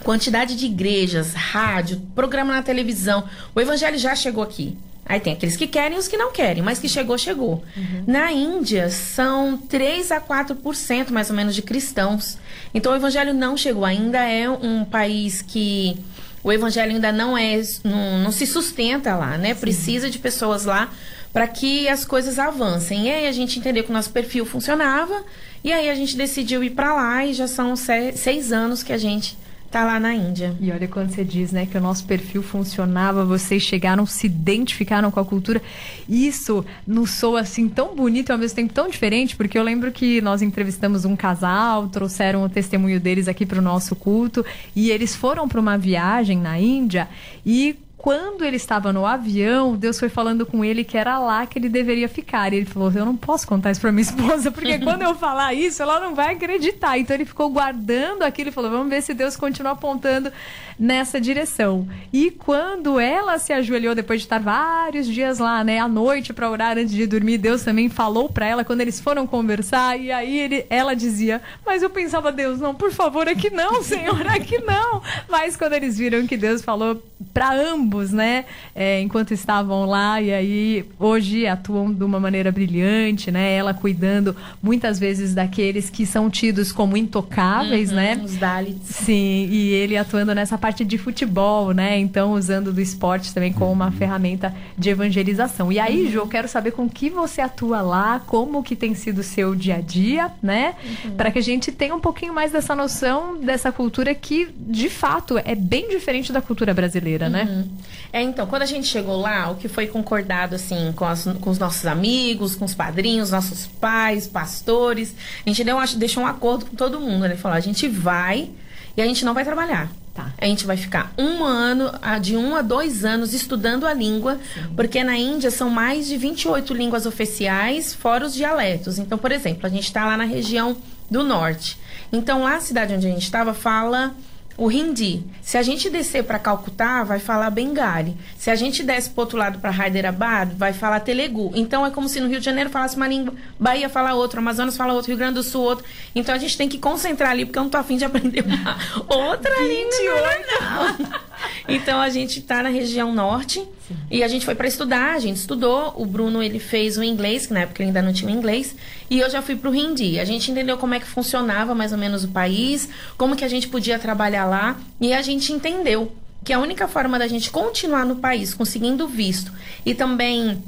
quantidade 0.03 0.57
de 0.57 0.67
igrejas, 0.67 1.35
rádio, 1.35 2.01
programa 2.15 2.53
na 2.53 2.63
televisão. 2.63 3.25
O 3.55 3.61
evangelho 3.61 3.99
já 3.99 4.15
chegou 4.15 4.43
aqui. 4.43 4.77
Aí 5.09 5.21
tem 5.21 5.33
aqueles 5.33 5.57
que 5.57 5.69
querem 5.69 5.97
e 5.97 6.01
os 6.01 6.09
que 6.09 6.17
não 6.17 6.33
querem, 6.33 6.63
mas 6.63 6.81
que 6.81 6.89
chegou, 6.89 7.17
chegou. 7.17 7.63
Uhum. 7.77 8.05
Na 8.09 8.33
Índia, 8.33 8.91
são 8.91 9.57
3 9.57 10.11
a 10.11 10.21
4% 10.21 11.11
mais 11.11 11.31
ou 11.31 11.37
menos 11.37 11.55
de 11.55 11.63
cristãos. 11.63 12.39
Então 12.75 12.93
o 12.93 12.97
evangelho 12.97 13.33
não 13.33 13.57
chegou 13.57 13.85
ainda. 13.85 14.19
É 14.19 14.51
um 14.51 14.85
país 14.85 15.43
que 15.43 15.97
o 16.43 16.53
evangelho 16.53 16.93
ainda 16.93 17.13
não 17.13 17.39
é. 17.39 17.61
não, 17.85 18.19
não 18.19 18.33
se 18.33 18.47
sustenta 18.47 19.15
lá, 19.15 19.39
né? 19.39 19.55
Sim. 19.55 19.61
Precisa 19.61 20.11
de 20.11 20.19
pessoas 20.19 20.65
lá 20.65 20.91
para 21.33 21.47
que 21.47 21.89
as 21.89 22.05
coisas 22.05 22.37
avancem. 22.37 23.07
E 23.07 23.11
aí 23.11 23.29
a 23.29 23.33
gente 23.33 23.61
entendeu 23.61 23.85
que 23.85 23.91
o 23.91 23.93
nosso 23.93 24.11
perfil 24.11 24.45
funcionava. 24.45 25.25
E 25.63 25.73
aí 25.73 25.89
a 25.89 25.95
gente 25.95 26.17
decidiu 26.17 26.65
ir 26.65 26.71
para 26.71 26.95
lá 26.95 27.25
e 27.25 27.33
já 27.33 27.47
são 27.47 27.75
seis 27.77 28.53
anos 28.53 28.83
que 28.83 28.93
a 28.93 28.99
gente 28.99 29.37
tá 29.71 29.85
lá 29.85 30.01
na 30.01 30.15
Índia. 30.15 30.57
E 30.61 30.71
olha 30.71 30.89
quando 30.89 31.11
você 31.11 31.25
diz, 31.25 31.53
né, 31.53 31.67
que 31.67 31.77
o 31.77 31.81
nosso 31.81 32.05
perfil 32.05 32.43
funcionava, 32.43 33.25
vocês 33.25 33.63
chegaram, 33.63 34.07
se 34.07 34.27
identificaram 34.27 35.11
com 35.11 35.21
a 35.21 35.25
cultura. 35.25 35.63
Isso 36.09 36.65
nos 36.87 37.11
soa 37.11 37.41
assim 37.41 37.69
tão 37.69 37.95
bonito 37.95 38.31
e 38.31 38.33
ao 38.33 38.39
mesmo 38.39 38.57
tempo 38.57 38.73
tão 38.73 38.89
diferente, 38.89 39.37
porque 39.37 39.59
eu 39.59 39.63
lembro 39.63 39.93
que 39.93 40.21
nós 40.21 40.43
entrevistamos 40.43 41.05
um 41.05 41.17
casal, 41.17 41.89
trouxeram 41.89 42.45
o 42.45 42.49
testemunho 42.49 43.01
deles 43.01 43.29
aqui 43.29 43.45
para 43.45 43.59
o 43.59 43.63
nosso 43.63 43.95
culto 43.95 44.45
e 44.75 44.91
eles 44.91 45.15
foram 45.15 45.49
para 45.49 45.61
uma 45.61 45.77
viagem 45.77 46.39
na 46.39 46.59
Índia 46.59 47.09
e 47.45 47.77
quando 48.07 48.45
ele 48.45 48.55
estava 48.55 48.93
no 48.93 49.05
avião, 49.05 49.75
Deus 49.75 49.99
foi 49.99 50.09
falando 50.09 50.47
com 50.47 50.65
ele 50.65 50.85
que 50.85 50.97
era 50.97 51.19
lá 51.19 51.45
que 51.45 51.59
ele 51.59 51.69
deveria 51.69 52.09
ficar. 52.09 52.53
E 52.53 52.59
ele 52.59 52.65
falou: 52.65 52.93
Eu 52.95 53.05
não 53.05 53.17
posso 53.17 53.45
contar 53.49 53.73
isso 53.73 53.81
para 53.81 53.91
minha 53.91 54.03
esposa, 54.07 54.53
porque 54.53 54.79
quando 54.79 55.03
eu 55.03 55.13
falar 55.17 55.53
isso, 55.55 55.83
ela 55.83 55.99
não 55.99 56.15
vai 56.15 56.35
acreditar. 56.35 56.97
Então 56.97 57.17
ele 57.17 57.25
ficou 57.25 57.51
guardando 57.51 58.23
aquilo 58.23 58.51
e 58.51 58.53
falou: 58.53 58.71
Vamos 58.71 58.91
ver 58.91 59.03
se 59.03 59.13
Deus 59.13 59.35
continua 59.35 59.73
apontando 59.73 60.31
nessa 60.79 61.21
direção. 61.21 61.89
E 62.13 62.31
quando 62.31 63.01
ela 63.01 63.41
se 63.41 63.53
ajoelhou 63.53 63.93
depois 63.93 64.21
de 64.21 64.27
estar 64.27 64.39
vários 64.39 65.09
dias 65.09 65.41
lá, 65.41 65.65
né, 65.65 65.81
à 65.81 65.89
noite 65.89 66.33
para 66.33 66.49
orar 66.49 66.79
antes 66.79 66.95
de 66.95 67.09
dormir, 67.09 67.39
Deus 67.39 67.65
também 67.65 67.89
falou 67.89 68.29
para 68.29 68.47
ela 68.47 68.65
quando 68.65 68.83
eles 68.83 69.01
foram 69.01 69.27
conversar 69.27 69.99
e 69.99 70.13
aí 70.13 70.39
ele, 70.39 70.65
ela 70.71 70.95
dizia: 70.95 71.43
"Mas 71.67 71.83
eu 71.83 71.91
pensava, 71.91 72.31
Deus, 72.31 72.61
não, 72.61 72.73
por 72.73 72.93
favor, 72.93 73.29
aqui 73.29 73.51
não, 73.51 73.83
Senhor, 73.83 74.29
aqui 74.29 74.59
não". 74.59 75.03
Mas 75.29 75.57
quando 75.57 75.73
eles 75.73 75.99
viram 75.99 76.25
que 76.25 76.37
Deus 76.37 76.63
falou 76.63 77.03
para 77.35 77.53
ambos, 77.53 77.96
né, 78.13 78.45
é, 78.75 79.01
enquanto 79.01 79.33
estavam 79.33 79.87
lá 79.87 80.21
e 80.21 80.33
aí 80.33 80.85
hoje 80.99 81.47
atuam 81.47 81.93
de 81.93 82.05
uma 82.05 82.21
maneira 82.21 82.51
brilhante, 82.53 83.31
né, 83.31 83.55
ela 83.55 83.73
cuidando 83.75 84.37
muitas 84.63 84.99
vezes 84.99 85.35
daqueles 85.35 85.91
que 85.91 86.07
são 86.07 86.31
tidos 86.31 86.73
como 86.73 86.97
intocáveis, 86.97 87.91
uhum, 87.91 87.97
né? 87.97 88.21
Os 88.25 88.37
Dalits. 88.37 88.95
Sim, 88.95 89.49
e 89.51 89.73
ele 89.73 89.97
atuando 89.97 90.35
nessa 90.35 90.59
parte 90.59 90.85
de 90.85 90.99
futebol, 90.99 91.73
né? 91.73 91.99
Então 91.99 92.33
usando 92.33 92.73
do 92.73 92.81
esporte 92.81 93.33
também 93.33 93.53
como 93.53 93.73
uma 93.73 93.91
ferramenta 93.91 94.55
de 94.77 94.91
evangelização. 94.91 95.73
E 95.73 95.79
aí, 95.79 96.05
uhum. 96.05 96.11
Jô, 96.11 96.27
quero 96.27 96.49
saber 96.49 96.73
com 96.73 96.89
que 96.89 97.11
você 97.11 97.41
atua 97.41 97.81
lá, 97.81 98.21
como 98.27 98.63
que 98.63 98.77
tem 98.77 98.95
sido 98.95 99.19
o 99.19 99.23
seu 99.23 99.55
dia 99.55 99.77
a 99.77 99.81
dia, 99.81 100.31
né? 100.43 100.75
Uhum. 101.05 101.17
Para 101.17 101.31
que 101.31 101.39
a 101.39 101.43
gente 101.43 101.73
tenha 101.73 101.95
um 101.95 102.01
pouquinho 102.01 102.35
mais 102.35 102.53
dessa 102.53 102.75
noção 102.75 103.39
dessa 103.41 103.73
cultura 103.73 104.15
que, 104.15 104.49
de 104.59 104.89
fato, 104.89 105.39
é 105.39 105.55
bem 105.55 105.89
diferente 105.89 106.33
da 106.33 106.41
cultura 106.41 106.73
brasileira, 106.75 107.29
né? 107.29 107.45
uhum. 107.45 107.57
né? 107.57 107.65
É, 108.13 108.23
então, 108.23 108.47
quando 108.47 108.63
a 108.63 108.67
gente 108.67 108.87
chegou 108.87 109.17
lá, 109.17 109.51
o 109.51 109.57
que 109.57 109.69
foi 109.69 109.87
concordado, 109.87 110.55
assim, 110.55 110.93
com, 110.95 111.05
as, 111.05 111.25
com 111.41 111.51
os 111.51 111.59
nossos 111.59 111.85
amigos, 111.87 112.55
com 112.55 112.65
os 112.65 112.75
padrinhos, 112.75 113.31
nossos 113.31 113.67
pais, 113.67 114.27
pastores, 114.27 115.15
a 115.45 115.49
gente 115.49 115.63
deu, 115.63 115.77
deixou 115.97 116.23
um 116.23 116.27
acordo 116.27 116.67
com 116.67 116.77
todo 116.77 117.01
mundo, 117.01 117.29
né? 117.29 117.37
Falou, 117.37 117.57
a 117.57 117.61
gente 117.61 117.89
vai 117.89 118.51
e 118.97 119.03
a 119.03 119.07
gente 119.07 119.25
não 119.25 119.35
vai 119.35 119.45
trabalhar. 119.45 119.91
Tá. 120.15 120.33
A 120.39 120.47
gente 120.47 120.65
vai 120.65 120.79
ficar 120.79 121.13
um 121.19 121.45
ano, 121.45 121.93
de 122.23 122.39
um 122.39 122.57
a 122.57 122.63
dois 122.63 123.05
anos, 123.05 123.35
estudando 123.35 123.87
a 123.87 123.93
língua, 123.93 124.41
Sim. 124.55 124.73
porque 124.75 125.05
na 125.05 125.15
Índia 125.15 125.51
são 125.51 125.69
mais 125.69 126.07
de 126.07 126.17
28 126.17 126.73
línguas 126.73 127.05
oficiais, 127.05 127.93
fora 127.93 128.25
os 128.25 128.33
dialetos. 128.33 128.99
Então, 128.99 129.19
por 129.19 129.31
exemplo, 129.31 129.67
a 129.67 129.69
gente 129.69 129.85
está 129.85 130.07
lá 130.07 130.17
na 130.17 130.25
região 130.25 130.75
do 131.11 131.23
norte. 131.23 131.79
Então, 132.11 132.45
lá 132.45 132.57
a 132.57 132.61
cidade 132.61 132.95
onde 132.95 133.07
a 133.07 133.11
gente 133.11 133.25
estava 133.25 133.53
fala 133.53 134.15
o 134.57 134.71
hindi. 134.71 135.25
Se 135.43 135.59
a 135.59 135.63
gente 135.63 135.91
descer 135.91 136.25
para 136.25 136.39
Calcutá, 136.39 137.05
vai 137.05 137.19
falar 137.19 137.51
Bengali. 137.51 138.17
Se 138.39 138.51
a 138.51 138.55
gente 138.55 138.83
desce 138.83 139.11
para 139.11 139.23
outro 139.23 139.39
lado 139.39 139.59
para 139.59 139.71
Hyderabad, 139.71 140.53
vai 140.57 140.73
falar 140.73 141.01
Telugu. 141.01 141.53
Então 141.55 141.85
é 141.85 141.91
como 141.91 142.09
se 142.09 142.21
no 142.21 142.29
Rio 142.29 142.39
de 142.39 142.45
Janeiro 142.45 142.71
falasse 142.71 142.97
uma 142.97 143.07
língua, 143.07 143.35
Bahia 143.59 143.89
fala 143.89 144.15
outra, 144.15 144.41
Amazonas 144.41 144.77
fala 144.77 144.95
outra, 144.95 145.09
Rio 145.09 145.19
Grande 145.19 145.35
do 145.35 145.43
Sul 145.43 145.63
outro. 145.63 145.85
Então 146.15 146.35
a 146.35 146.39
gente 146.39 146.57
tem 146.57 146.69
que 146.69 146.79
concentrar 146.79 147.31
ali, 147.31 147.45
porque 147.45 147.59
eu 147.59 147.63
não 147.63 147.71
tô 147.71 147.77
afim 147.77 147.97
de 147.97 148.05
aprender 148.07 148.45
uma 148.45 148.77
outra 149.09 149.55
língua. 149.61 150.31
Não. 150.61 151.27
Então 151.69 152.01
a 152.01 152.09
gente 152.09 152.39
está 152.39 152.63
na 152.63 152.69
região 152.69 153.13
norte 153.13 153.61
Sim. 153.87 153.97
e 154.11 154.23
a 154.23 154.29
gente 154.29 154.45
foi 154.45 154.55
para 154.55 154.67
estudar, 154.67 155.15
a 155.15 155.19
gente 155.19 155.37
estudou. 155.37 155.93
O 155.97 156.05
Bruno 156.05 156.43
ele 156.43 156.59
fez 156.59 156.97
o 156.97 157.03
inglês, 157.03 157.47
que 157.47 157.53
na 157.53 157.61
época 157.61 157.83
ele 157.83 157.89
ainda 157.89 158.03
não 158.03 158.13
tinha 158.13 158.31
o 158.31 158.35
inglês, 158.35 158.75
e 159.11 159.21
eu 159.21 159.29
já 159.31 159.43
fui 159.43 159.57
para 159.57 159.71
o 159.71 159.75
hindi. 159.75 160.19
A 160.21 160.25
gente 160.25 160.51
entendeu 160.51 160.77
como 160.79 160.95
é 160.95 161.01
que 161.01 161.07
funcionava 161.07 161.75
mais 161.75 161.93
ou 161.93 161.99
menos 161.99 162.25
o 162.25 162.29
país, 162.29 162.89
como 163.17 163.37
que 163.37 163.45
a 163.45 163.49
gente 163.49 163.69
podia 163.69 163.99
trabalhar 163.99 164.45
lá 164.45 164.77
e 165.01 165.13
a 165.13 165.23
gente 165.23 165.53
entendeu 165.53 166.13
que 166.45 166.53
a 166.53 166.59
única 166.61 166.87
forma 166.87 167.19
da 167.19 167.27
gente 167.27 167.51
continuar 167.51 168.05
no 168.05 168.17
país 168.17 168.55
conseguindo 168.55 169.09
visto 169.09 169.53
e 169.85 169.95
também 169.95 170.63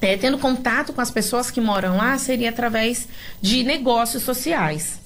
é, 0.00 0.16
tendo 0.16 0.38
contato 0.38 0.92
com 0.92 1.00
as 1.00 1.10
pessoas 1.10 1.50
que 1.50 1.60
moram 1.60 1.96
lá 1.96 2.16
seria 2.18 2.50
através 2.50 3.08
de 3.42 3.64
negócios 3.64 4.22
sociais 4.22 5.00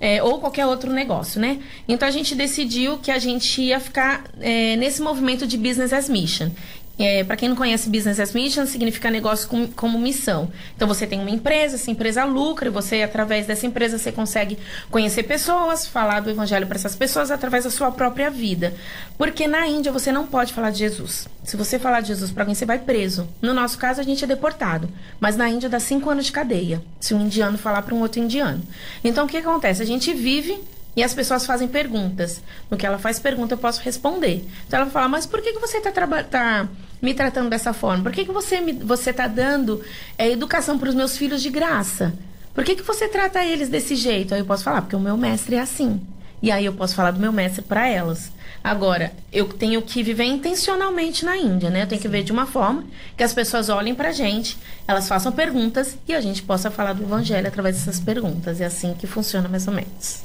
é, 0.00 0.22
ou 0.22 0.38
qualquer 0.38 0.66
outro 0.66 0.92
negócio, 0.92 1.40
né? 1.40 1.58
Então 1.88 2.06
a 2.06 2.10
gente 2.10 2.34
decidiu 2.34 2.98
que 2.98 3.10
a 3.10 3.18
gente 3.18 3.62
ia 3.62 3.80
ficar 3.80 4.24
é, 4.40 4.76
nesse 4.76 5.00
movimento 5.02 5.46
de 5.46 5.56
business 5.56 5.92
as 5.92 6.08
mission. 6.08 6.50
É, 6.98 7.22
para 7.24 7.36
quem 7.36 7.48
não 7.48 7.56
conhece 7.56 7.90
Business 7.90 8.18
as 8.18 8.32
Mission, 8.32 8.64
significa 8.64 9.10
negócio 9.10 9.46
com, 9.48 9.66
como 9.66 9.98
missão. 9.98 10.50
Então 10.74 10.88
você 10.88 11.06
tem 11.06 11.20
uma 11.20 11.30
empresa, 11.30 11.76
essa 11.76 11.90
empresa 11.90 12.24
lucra, 12.24 12.68
e 12.68 12.70
você, 12.70 13.02
através 13.02 13.46
dessa 13.46 13.66
empresa, 13.66 13.98
você 13.98 14.10
consegue 14.10 14.58
conhecer 14.90 15.24
pessoas, 15.24 15.86
falar 15.86 16.20
do 16.20 16.30
evangelho 16.30 16.66
para 16.66 16.76
essas 16.76 16.96
pessoas 16.96 17.30
através 17.30 17.64
da 17.64 17.70
sua 17.70 17.90
própria 17.92 18.30
vida. 18.30 18.72
Porque 19.18 19.46
na 19.46 19.66
Índia 19.66 19.92
você 19.92 20.10
não 20.10 20.26
pode 20.26 20.54
falar 20.54 20.70
de 20.70 20.78
Jesus. 20.78 21.28
Se 21.44 21.56
você 21.56 21.78
falar 21.78 22.00
de 22.00 22.08
Jesus 22.08 22.30
para 22.30 22.44
alguém, 22.44 22.54
você 22.54 22.64
vai 22.64 22.78
preso. 22.78 23.28
No 23.42 23.52
nosso 23.52 23.76
caso, 23.76 24.00
a 24.00 24.04
gente 24.04 24.24
é 24.24 24.26
deportado. 24.26 24.88
Mas 25.20 25.36
na 25.36 25.48
Índia 25.48 25.68
dá 25.68 25.78
cinco 25.78 26.08
anos 26.08 26.26
de 26.26 26.32
cadeia. 26.32 26.82
Se 26.98 27.12
um 27.12 27.20
indiano 27.20 27.58
falar 27.58 27.82
para 27.82 27.94
um 27.94 28.00
outro 28.00 28.20
indiano. 28.20 28.62
Então 29.04 29.26
o 29.26 29.28
que 29.28 29.36
acontece? 29.36 29.82
A 29.82 29.86
gente 29.86 30.14
vive 30.14 30.58
e 30.96 31.04
as 31.04 31.12
pessoas 31.12 31.44
fazem 31.44 31.68
perguntas. 31.68 32.42
No 32.70 32.76
que 32.76 32.86
ela 32.86 32.98
faz 32.98 33.18
pergunta, 33.18 33.52
eu 33.52 33.58
posso 33.58 33.82
responder. 33.82 34.44
Então 34.66 34.80
ela 34.80 34.90
fala, 34.90 35.08
mas 35.08 35.26
por 35.26 35.42
que, 35.42 35.52
que 35.52 35.60
você 35.60 35.76
está 35.76 35.92
tá 36.22 36.68
me 37.00 37.14
tratando 37.14 37.50
dessa 37.50 37.72
forma? 37.72 38.02
Por 38.02 38.12
que, 38.12 38.24
que 38.24 38.32
você 38.32 38.56
está 38.56 38.84
você 38.84 39.12
tá 39.12 39.26
dando 39.26 39.82
é, 40.16 40.30
educação 40.30 40.78
para 40.78 40.88
os 40.88 40.94
meus 40.94 41.16
filhos 41.16 41.42
de 41.42 41.50
graça? 41.50 42.12
Por 42.54 42.64
que, 42.64 42.74
que 42.74 42.82
você 42.82 43.06
trata 43.06 43.44
eles 43.44 43.68
desse 43.68 43.94
jeito? 43.94 44.32
Aí 44.32 44.40
eu 44.40 44.46
posso 44.46 44.64
falar, 44.64 44.80
porque 44.82 44.96
o 44.96 45.00
meu 45.00 45.16
mestre 45.16 45.56
é 45.56 45.60
assim. 45.60 46.00
E 46.42 46.50
aí 46.50 46.64
eu 46.64 46.72
posso 46.72 46.94
falar 46.94 47.10
do 47.10 47.20
meu 47.20 47.32
mestre 47.32 47.62
para 47.62 47.88
elas. 47.88 48.32
Agora, 48.62 49.12
eu 49.32 49.46
tenho 49.46 49.80
que 49.80 50.02
viver 50.02 50.24
intencionalmente 50.24 51.24
na 51.24 51.36
Índia, 51.36 51.70
né? 51.70 51.82
Eu 51.82 51.86
tenho 51.86 52.00
que 52.00 52.08
ver 52.08 52.24
de 52.24 52.32
uma 52.32 52.46
forma 52.46 52.84
que 53.16 53.22
as 53.22 53.32
pessoas 53.32 53.68
olhem 53.68 53.94
pra 53.94 54.10
gente, 54.10 54.58
elas 54.88 55.06
façam 55.06 55.30
perguntas 55.30 55.96
e 56.08 56.14
a 56.14 56.20
gente 56.20 56.42
possa 56.42 56.70
falar 56.70 56.92
do 56.94 57.04
evangelho 57.04 57.46
através 57.46 57.76
dessas 57.76 58.00
perguntas. 58.00 58.60
É 58.60 58.64
assim 58.64 58.94
que 58.94 59.06
funciona 59.06 59.48
mais 59.48 59.68
ou 59.68 59.74
menos. 59.74 60.24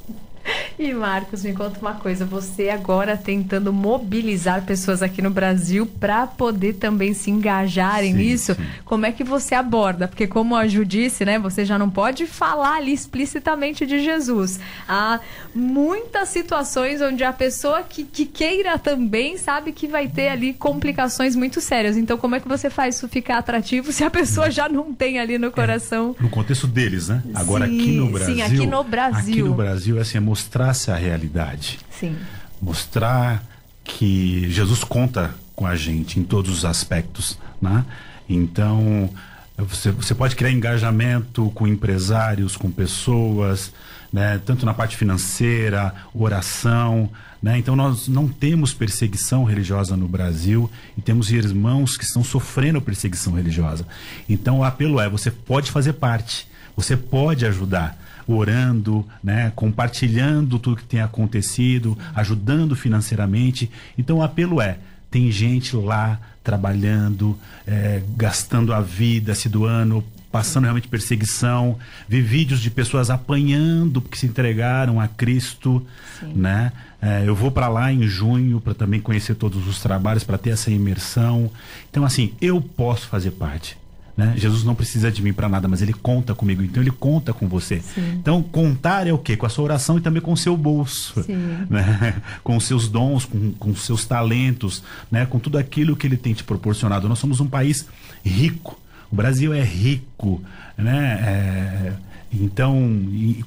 E 0.81 0.95
Marcos, 0.95 1.43
me 1.43 1.53
conta 1.53 1.79
uma 1.79 1.93
coisa, 1.93 2.25
você 2.25 2.69
agora 2.69 3.15
tentando 3.15 3.71
mobilizar 3.71 4.63
pessoas 4.63 5.03
aqui 5.03 5.21
no 5.21 5.29
Brasil 5.29 5.85
para 5.85 6.25
poder 6.25 6.73
também 6.73 7.13
se 7.13 7.29
engajarem 7.29 8.13
sim, 8.13 8.17
nisso, 8.17 8.55
sim. 8.55 8.65
como 8.83 9.05
é 9.05 9.11
que 9.11 9.23
você 9.23 9.53
aborda? 9.53 10.07
Porque 10.07 10.25
como 10.25 10.55
a 10.55 10.67
Ju 10.67 10.83
disse, 10.83 11.23
né, 11.23 11.37
você 11.37 11.65
já 11.65 11.77
não 11.77 11.87
pode 11.87 12.25
falar 12.25 12.77
ali 12.77 12.91
explicitamente 12.93 13.85
de 13.85 14.03
Jesus. 14.03 14.59
Há 14.89 15.19
muitas 15.53 16.29
situações 16.29 16.99
onde 16.99 17.23
a 17.23 17.31
pessoa 17.31 17.83
que, 17.83 18.03
que 18.03 18.25
queira 18.25 18.79
também 18.79 19.37
sabe 19.37 19.73
que 19.73 19.87
vai 19.87 20.07
ter 20.07 20.29
ali 20.29 20.51
complicações 20.51 21.35
muito 21.35 21.61
sérias. 21.61 21.95
Então 21.95 22.17
como 22.17 22.37
é 22.37 22.39
que 22.39 22.47
você 22.47 22.71
faz 22.71 22.95
isso 22.95 23.07
ficar 23.07 23.37
atrativo 23.37 23.91
se 23.91 24.03
a 24.03 24.09
pessoa 24.09 24.49
já 24.49 24.67
não 24.67 24.91
tem 24.91 25.19
ali 25.19 25.37
no 25.37 25.51
coração? 25.51 26.15
É, 26.19 26.23
no 26.23 26.29
contexto 26.29 26.65
deles, 26.65 27.07
né? 27.07 27.21
Agora 27.35 27.67
sim, 27.67 27.79
aqui 27.79 27.91
no 27.91 28.09
Brasil. 28.09 28.35
Sim, 28.35 28.41
aqui 28.41 28.65
no 28.65 28.83
Brasil. 28.83 29.31
Aqui 29.31 29.43
no 29.43 29.53
Brasil 29.53 29.97
é 29.99 30.01
assim, 30.01 30.17
é 30.17 30.21
mostrar 30.21 30.70
mostrar 30.73 30.95
a 30.95 30.97
realidade. 30.97 31.79
Sim. 31.91 32.15
Mostrar 32.61 33.43
que 33.83 34.49
Jesus 34.49 34.83
conta 34.83 35.33
com 35.55 35.65
a 35.65 35.75
gente 35.75 36.19
em 36.19 36.23
todos 36.23 36.59
os 36.59 36.65
aspectos, 36.65 37.37
né? 37.61 37.85
Então, 38.27 39.09
você, 39.57 39.91
você 39.91 40.15
pode 40.15 40.35
criar 40.35 40.51
engajamento 40.51 41.51
com 41.53 41.67
empresários, 41.67 42.55
com 42.55 42.71
pessoas, 42.71 43.71
né? 44.11 44.39
Tanto 44.45 44.65
na 44.65 44.73
parte 44.73 44.95
financeira, 44.97 45.93
oração, 46.13 47.09
né? 47.41 47.57
Então, 47.57 47.75
nós 47.75 48.07
não 48.07 48.27
temos 48.27 48.73
perseguição 48.73 49.43
religiosa 49.43 49.97
no 49.97 50.07
Brasil 50.07 50.69
e 50.97 51.01
temos 51.01 51.31
irmãos 51.31 51.97
que 51.97 52.03
estão 52.03 52.23
sofrendo 52.23 52.81
perseguição 52.81 53.33
religiosa. 53.33 53.85
Então, 54.29 54.59
o 54.59 54.63
apelo 54.63 54.99
é: 54.99 55.09
você 55.09 55.29
pode 55.29 55.71
fazer 55.71 55.93
parte, 55.93 56.47
você 56.75 56.95
pode 56.95 57.45
ajudar 57.45 57.97
orando, 58.27 59.05
né, 59.23 59.51
compartilhando 59.55 60.59
tudo 60.59 60.77
que 60.77 60.83
tem 60.83 61.01
acontecido, 61.01 61.97
ajudando 62.15 62.75
financeiramente. 62.75 63.69
Então 63.97 64.17
o 64.17 64.23
apelo 64.23 64.61
é: 64.61 64.77
tem 65.09 65.31
gente 65.31 65.75
lá 65.75 66.19
trabalhando, 66.43 67.37
é, 67.67 68.01
gastando 68.15 68.73
a 68.73 68.81
vida, 68.81 69.35
se 69.35 69.47
doando, 69.47 70.03
passando 70.31 70.63
realmente 70.63 70.87
perseguição, 70.87 71.77
vi 72.07 72.21
vídeos 72.21 72.61
de 72.61 72.71
pessoas 72.71 73.09
apanhando 73.09 74.01
porque 74.01 74.17
se 74.17 74.25
entregaram 74.25 74.99
a 74.99 75.07
Cristo, 75.07 75.85
Sim. 76.19 76.33
né? 76.33 76.71
É, 77.01 77.23
eu 77.25 77.35
vou 77.35 77.51
para 77.51 77.67
lá 77.67 77.91
em 77.91 78.03
junho 78.03 78.61
para 78.61 78.75
também 78.75 79.01
conhecer 79.01 79.33
todos 79.35 79.67
os 79.67 79.81
trabalhos, 79.81 80.23
para 80.23 80.37
ter 80.37 80.51
essa 80.51 80.69
imersão. 80.69 81.49
Então, 81.89 82.05
assim, 82.05 82.33
eu 82.39 82.61
posso 82.61 83.07
fazer 83.07 83.31
parte. 83.31 83.75
Né? 84.21 84.35
Jesus 84.37 84.63
não 84.63 84.75
precisa 84.75 85.11
de 85.11 85.19
mim 85.19 85.33
para 85.33 85.49
nada, 85.49 85.67
mas 85.67 85.81
ele 85.81 85.93
conta 85.93 86.35
comigo, 86.35 86.61
então 86.61 86.83
ele 86.83 86.91
conta 86.91 87.33
com 87.33 87.47
você. 87.47 87.79
Sim. 87.79 88.17
Então, 88.19 88.43
contar 88.43 89.07
é 89.07 89.11
o 89.11 89.17
quê? 89.17 89.35
Com 89.35 89.47
a 89.47 89.49
sua 89.49 89.63
oração 89.63 89.97
e 89.97 90.01
também 90.01 90.21
com 90.21 90.31
o 90.31 90.37
seu 90.37 90.55
bolso, 90.55 91.25
né? 91.67 92.21
com 92.43 92.55
os 92.55 92.65
seus 92.65 92.87
dons, 92.87 93.25
com, 93.25 93.51
com 93.53 93.71
os 93.71 93.81
seus 93.81 94.05
talentos, 94.05 94.83
né? 95.09 95.25
com 95.25 95.39
tudo 95.39 95.57
aquilo 95.57 95.95
que 95.95 96.05
ele 96.05 96.17
tem 96.17 96.35
te 96.35 96.43
proporcionado. 96.43 97.09
Nós 97.09 97.17
somos 97.17 97.39
um 97.39 97.47
país 97.47 97.87
rico, 98.23 98.79
o 99.11 99.15
Brasil 99.15 99.55
é 99.55 99.63
rico, 99.63 100.43
né? 100.77 101.19
É, 101.23 101.93
então, 102.31 102.79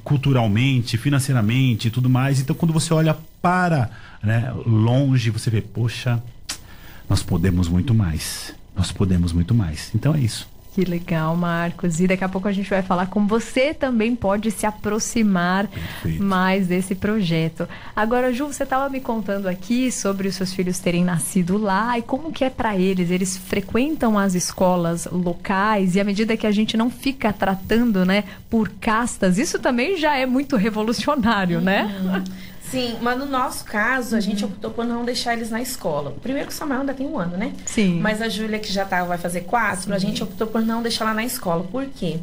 culturalmente, 0.02 0.98
financeiramente 0.98 1.86
e 1.86 1.90
tudo 1.90 2.10
mais. 2.10 2.40
Então, 2.40 2.54
quando 2.54 2.74
você 2.74 2.92
olha 2.92 3.16
para 3.40 3.90
né, 4.20 4.52
longe, 4.66 5.30
você 5.30 5.50
vê, 5.50 5.62
poxa, 5.62 6.20
nós 7.08 7.22
podemos 7.22 7.68
muito 7.68 7.94
mais. 7.94 8.52
Nós 8.76 8.90
podemos 8.90 9.32
muito 9.32 9.54
mais. 9.54 9.90
Então 9.94 10.14
é 10.14 10.18
isso. 10.18 10.52
Que 10.74 10.84
legal, 10.84 11.36
Marcos. 11.36 12.00
E 12.00 12.08
daqui 12.08 12.24
a 12.24 12.28
pouco 12.28 12.48
a 12.48 12.52
gente 12.52 12.68
vai 12.68 12.82
falar 12.82 13.06
como 13.06 13.28
você 13.28 13.72
também 13.72 14.16
pode 14.16 14.50
se 14.50 14.66
aproximar 14.66 15.68
Perfeito. 15.68 16.20
mais 16.20 16.66
desse 16.66 16.96
projeto. 16.96 17.68
Agora, 17.94 18.32
Ju, 18.32 18.46
você 18.46 18.64
estava 18.64 18.88
me 18.88 19.00
contando 19.00 19.46
aqui 19.46 19.92
sobre 19.92 20.26
os 20.26 20.34
seus 20.34 20.52
filhos 20.52 20.80
terem 20.80 21.04
nascido 21.04 21.56
lá 21.56 21.96
e 21.96 22.02
como 22.02 22.32
que 22.32 22.42
é 22.42 22.50
para 22.50 22.76
eles. 22.76 23.12
Eles 23.12 23.36
frequentam 23.36 24.18
as 24.18 24.34
escolas 24.34 25.06
locais 25.12 25.94
e 25.94 26.00
à 26.00 26.04
medida 26.04 26.36
que 26.36 26.46
a 26.46 26.50
gente 26.50 26.76
não 26.76 26.90
fica 26.90 27.32
tratando, 27.32 28.04
né, 28.04 28.24
por 28.50 28.68
castas, 28.68 29.38
isso 29.38 29.60
também 29.60 29.96
já 29.96 30.16
é 30.16 30.26
muito 30.26 30.56
revolucionário, 30.56 31.60
né? 31.60 32.24
Sim, 32.74 32.98
mas 33.00 33.18
no 33.18 33.26
nosso 33.26 33.64
caso, 33.64 34.16
a 34.16 34.20
gente 34.20 34.44
uhum. 34.44 34.50
optou 34.50 34.70
por 34.70 34.84
não 34.84 35.04
deixar 35.04 35.32
eles 35.32 35.50
na 35.50 35.62
escola. 35.62 36.14
Primeiro 36.22 36.48
que 36.48 36.54
o 36.54 36.56
Samuel 36.56 36.80
ainda 36.80 36.92
tem 36.92 37.06
um 37.06 37.18
ano, 37.18 37.36
né? 37.36 37.52
Sim. 37.64 38.00
Mas 38.00 38.20
a 38.20 38.28
Júlia, 38.28 38.58
que 38.58 38.72
já 38.72 38.84
tá, 38.84 39.04
vai 39.04 39.16
fazer 39.16 39.42
quatro, 39.42 39.84
Sim. 39.84 39.92
a 39.92 39.98
gente 39.98 40.22
optou 40.22 40.46
por 40.46 40.60
não 40.60 40.82
deixar 40.82 41.04
ela 41.04 41.14
na 41.14 41.24
escola. 41.24 41.64
Por 41.64 41.86
quê? 41.86 42.18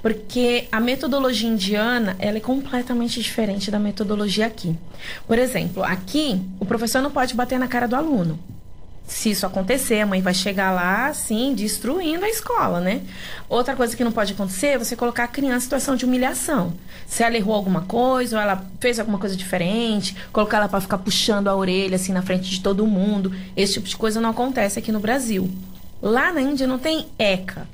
Porque 0.00 0.68
a 0.70 0.80
metodologia 0.80 1.48
indiana, 1.48 2.16
ela 2.18 2.38
é 2.38 2.40
completamente 2.40 3.20
diferente 3.20 3.70
da 3.70 3.78
metodologia 3.78 4.46
aqui. 4.46 4.76
Por 5.26 5.38
exemplo, 5.38 5.82
aqui, 5.82 6.40
o 6.60 6.64
professor 6.64 7.02
não 7.02 7.10
pode 7.10 7.34
bater 7.34 7.58
na 7.58 7.68
cara 7.68 7.86
do 7.86 7.96
aluno 7.96 8.38
se 9.06 9.30
isso 9.30 9.46
acontecer, 9.46 10.00
a 10.00 10.06
mãe 10.06 10.20
vai 10.20 10.34
chegar 10.34 10.72
lá, 10.72 11.06
assim, 11.06 11.54
destruindo 11.54 12.24
a 12.24 12.28
escola, 12.28 12.80
né? 12.80 13.02
Outra 13.48 13.76
coisa 13.76 13.96
que 13.96 14.02
não 14.02 14.10
pode 14.10 14.32
acontecer 14.32 14.68
é 14.68 14.78
você 14.78 14.96
colocar 14.96 15.24
a 15.24 15.28
criança 15.28 15.58
em 15.58 15.60
situação 15.60 15.94
de 15.94 16.04
humilhação. 16.04 16.72
Se 17.06 17.22
ela 17.22 17.36
errou 17.36 17.54
alguma 17.54 17.82
coisa, 17.82 18.36
ou 18.36 18.42
ela 18.42 18.66
fez 18.80 18.98
alguma 18.98 19.18
coisa 19.18 19.36
diferente, 19.36 20.16
colocar 20.32 20.56
ela 20.56 20.68
para 20.68 20.80
ficar 20.80 20.98
puxando 20.98 21.46
a 21.46 21.54
orelha, 21.54 21.94
assim, 21.94 22.12
na 22.12 22.22
frente 22.22 22.50
de 22.50 22.60
todo 22.60 22.86
mundo. 22.86 23.32
Esse 23.56 23.74
tipo 23.74 23.88
de 23.88 23.96
coisa 23.96 24.20
não 24.20 24.30
acontece 24.30 24.78
aqui 24.78 24.90
no 24.90 24.98
Brasil. 24.98 25.48
Lá 26.02 26.32
na 26.32 26.40
Índia 26.40 26.66
não 26.66 26.78
tem 26.78 27.06
ECA, 27.16 27.68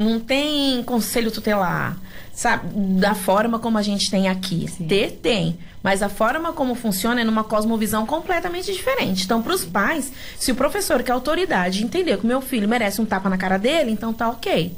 não 0.00 0.18
tem 0.18 0.82
conselho 0.82 1.30
tutelar, 1.30 1.94
sabe? 2.32 2.68
Da 2.98 3.14
forma 3.14 3.58
como 3.58 3.76
a 3.76 3.82
gente 3.82 4.10
tem 4.10 4.28
aqui. 4.28 4.66
Sim. 4.66 4.86
Ter, 4.86 5.12
tem. 5.22 5.58
Mas 5.82 6.02
a 6.02 6.08
forma 6.08 6.54
como 6.54 6.74
funciona 6.74 7.20
é 7.20 7.24
numa 7.24 7.44
cosmovisão 7.44 8.06
completamente 8.06 8.72
diferente. 8.72 9.24
Então, 9.24 9.42
para 9.42 9.54
os 9.54 9.64
pais, 9.64 10.10
se 10.38 10.50
o 10.50 10.54
professor, 10.54 11.02
que 11.02 11.10
é 11.10 11.14
autoridade, 11.14 11.84
entender 11.84 12.16
que 12.16 12.24
o 12.24 12.26
meu 12.26 12.40
filho 12.40 12.66
merece 12.66 13.00
um 13.00 13.04
tapa 13.04 13.28
na 13.28 13.36
cara 13.36 13.58
dele, 13.58 13.90
então 13.90 14.10
tá 14.10 14.30
ok. 14.30 14.74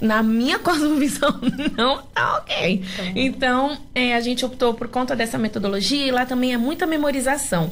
Na 0.00 0.22
minha 0.22 0.58
cosmovisão, 0.60 1.38
não 1.76 2.02
tá 2.02 2.38
ok. 2.38 2.82
Então, 3.14 3.72
então 3.72 3.78
é, 3.94 4.14
a 4.14 4.20
gente 4.20 4.46
optou 4.46 4.72
por 4.72 4.88
conta 4.88 5.14
dessa 5.14 5.36
metodologia 5.36 6.06
e 6.06 6.10
lá 6.10 6.24
também 6.24 6.54
é 6.54 6.58
muita 6.58 6.86
memorização. 6.86 7.70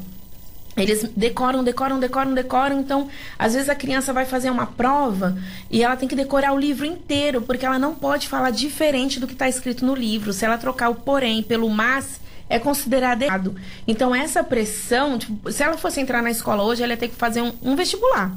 Eles 0.76 1.08
decoram, 1.16 1.64
decoram, 1.64 1.98
decoram, 1.98 2.34
decoram. 2.34 2.80
Então, 2.80 3.08
às 3.38 3.54
vezes 3.54 3.68
a 3.68 3.74
criança 3.74 4.12
vai 4.12 4.26
fazer 4.26 4.50
uma 4.50 4.66
prova 4.66 5.36
e 5.70 5.82
ela 5.82 5.96
tem 5.96 6.08
que 6.08 6.14
decorar 6.14 6.52
o 6.52 6.58
livro 6.58 6.84
inteiro, 6.84 7.40
porque 7.42 7.64
ela 7.64 7.78
não 7.78 7.94
pode 7.94 8.28
falar 8.28 8.50
diferente 8.50 9.18
do 9.18 9.26
que 9.26 9.32
está 9.32 9.48
escrito 9.48 9.84
no 9.86 9.94
livro. 9.94 10.32
Se 10.32 10.44
ela 10.44 10.58
trocar 10.58 10.90
o 10.90 10.94
porém 10.94 11.42
pelo 11.42 11.70
mas, 11.70 12.20
é 12.48 12.58
considerado 12.58 13.22
errado. 13.22 13.56
Então, 13.88 14.14
essa 14.14 14.44
pressão, 14.44 15.18
tipo, 15.18 15.50
se 15.50 15.62
ela 15.62 15.78
fosse 15.78 16.00
entrar 16.00 16.22
na 16.22 16.30
escola 16.30 16.62
hoje, 16.62 16.82
ela 16.82 16.92
ia 16.92 16.96
ter 16.96 17.08
que 17.08 17.16
fazer 17.16 17.40
um, 17.40 17.52
um 17.62 17.74
vestibular 17.74 18.32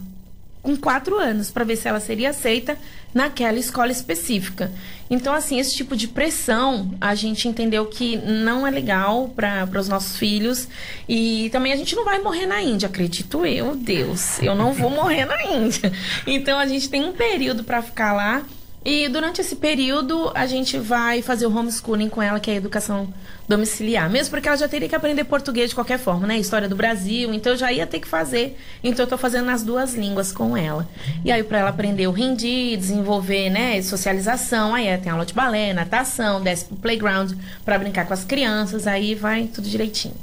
com 0.62 0.76
quatro 0.76 1.18
anos 1.18 1.52
para 1.52 1.64
ver 1.64 1.76
se 1.76 1.88
ela 1.88 2.00
seria 2.00 2.32
aceita 2.32 2.78
naquela 3.14 3.58
escola 3.58 3.92
específica. 3.92 4.72
Então, 5.10 5.34
assim, 5.34 5.60
esse 5.60 5.76
tipo 5.76 5.96
de 5.96 6.08
pressão 6.08 6.94
a 7.02 7.16
gente 7.16 7.48
entendeu 7.48 7.86
que 7.88 8.18
não 8.18 8.68
é 8.68 8.70
legal 8.70 9.30
para 9.30 9.68
os 9.80 9.88
nossos 9.88 10.18
filhos. 10.18 10.68
E 11.08 11.50
também 11.52 11.74
a 11.74 11.76
gente 11.76 11.96
não 11.96 12.06
vai 12.06 12.20
morrer 12.20 12.46
na 12.46 12.62
Índia, 12.62 12.88
acredito 12.88 13.46
eu, 13.46 13.76
Deus. 13.76 14.40
Eu 14.42 14.54
não 14.54 14.74
vou 14.74 14.90
morrer 14.90 15.26
na 15.26 15.44
Índia. 15.46 15.92
Então, 16.28 16.60
a 16.60 16.66
gente 16.68 16.90
tem 16.90 17.04
um 17.04 17.14
período 17.14 17.64
para 17.64 17.82
ficar 17.82 18.14
lá 18.14 18.44
e 18.84 19.10
durante 19.10 19.42
esse 19.42 19.56
período 19.58 20.32
a 20.34 20.46
gente 20.46 20.78
vai 20.78 21.22
fazer 21.22 21.46
o 21.46 21.56
homeschooling 21.56 22.08
com 22.08 22.22
ela, 22.22 22.40
que 22.40 22.50
é 22.50 22.54
a 22.54 22.58
educação 22.58 23.14
domiciliar. 23.48 24.10
Mesmo 24.10 24.32
porque 24.32 24.48
ela 24.48 24.56
já 24.56 24.68
teria 24.68 24.88
que 24.88 24.96
aprender 24.96 25.26
português 25.26 25.70
de 25.70 25.76
qualquer 25.76 26.00
forma, 26.00 26.26
né? 26.26 26.38
História 26.38 26.70
do 26.70 26.76
Brasil, 26.76 27.34
então 27.34 27.54
eu 27.54 27.58
já 27.58 27.72
ia 27.74 27.86
ter 27.86 28.00
que 28.00 28.08
fazer. 28.08 28.58
Então 28.84 29.04
eu 29.04 29.10
tô 29.10 29.18
fazendo 29.18 29.46
nas 29.46 29.64
duas 29.64 29.96
línguas 29.96 30.32
com 30.32 30.56
ela. 30.56 30.88
E 31.26 31.32
aí 31.32 31.44
para 31.44 31.60
ela 31.60 31.70
aprender 31.70 32.08
o 32.08 32.18
hindi, 32.18 32.78
desenvolver, 32.78 33.50
né, 33.50 33.82
socialização, 33.82 34.74
aí 34.74 34.98
tem 34.98 35.12
aula 35.12 35.26
de 35.26 35.34
balé, 35.34 35.74
natação, 35.74 36.42
desce 36.42 36.66
pro 36.66 36.78
playground 36.78 37.34
para 37.66 37.78
brincar 37.78 38.06
com 38.06 38.14
as 38.14 38.24
crianças, 38.24 38.88
aí 38.88 39.14
vai 39.14 39.48
tudo 39.48 39.68
direitinho. 39.68 40.16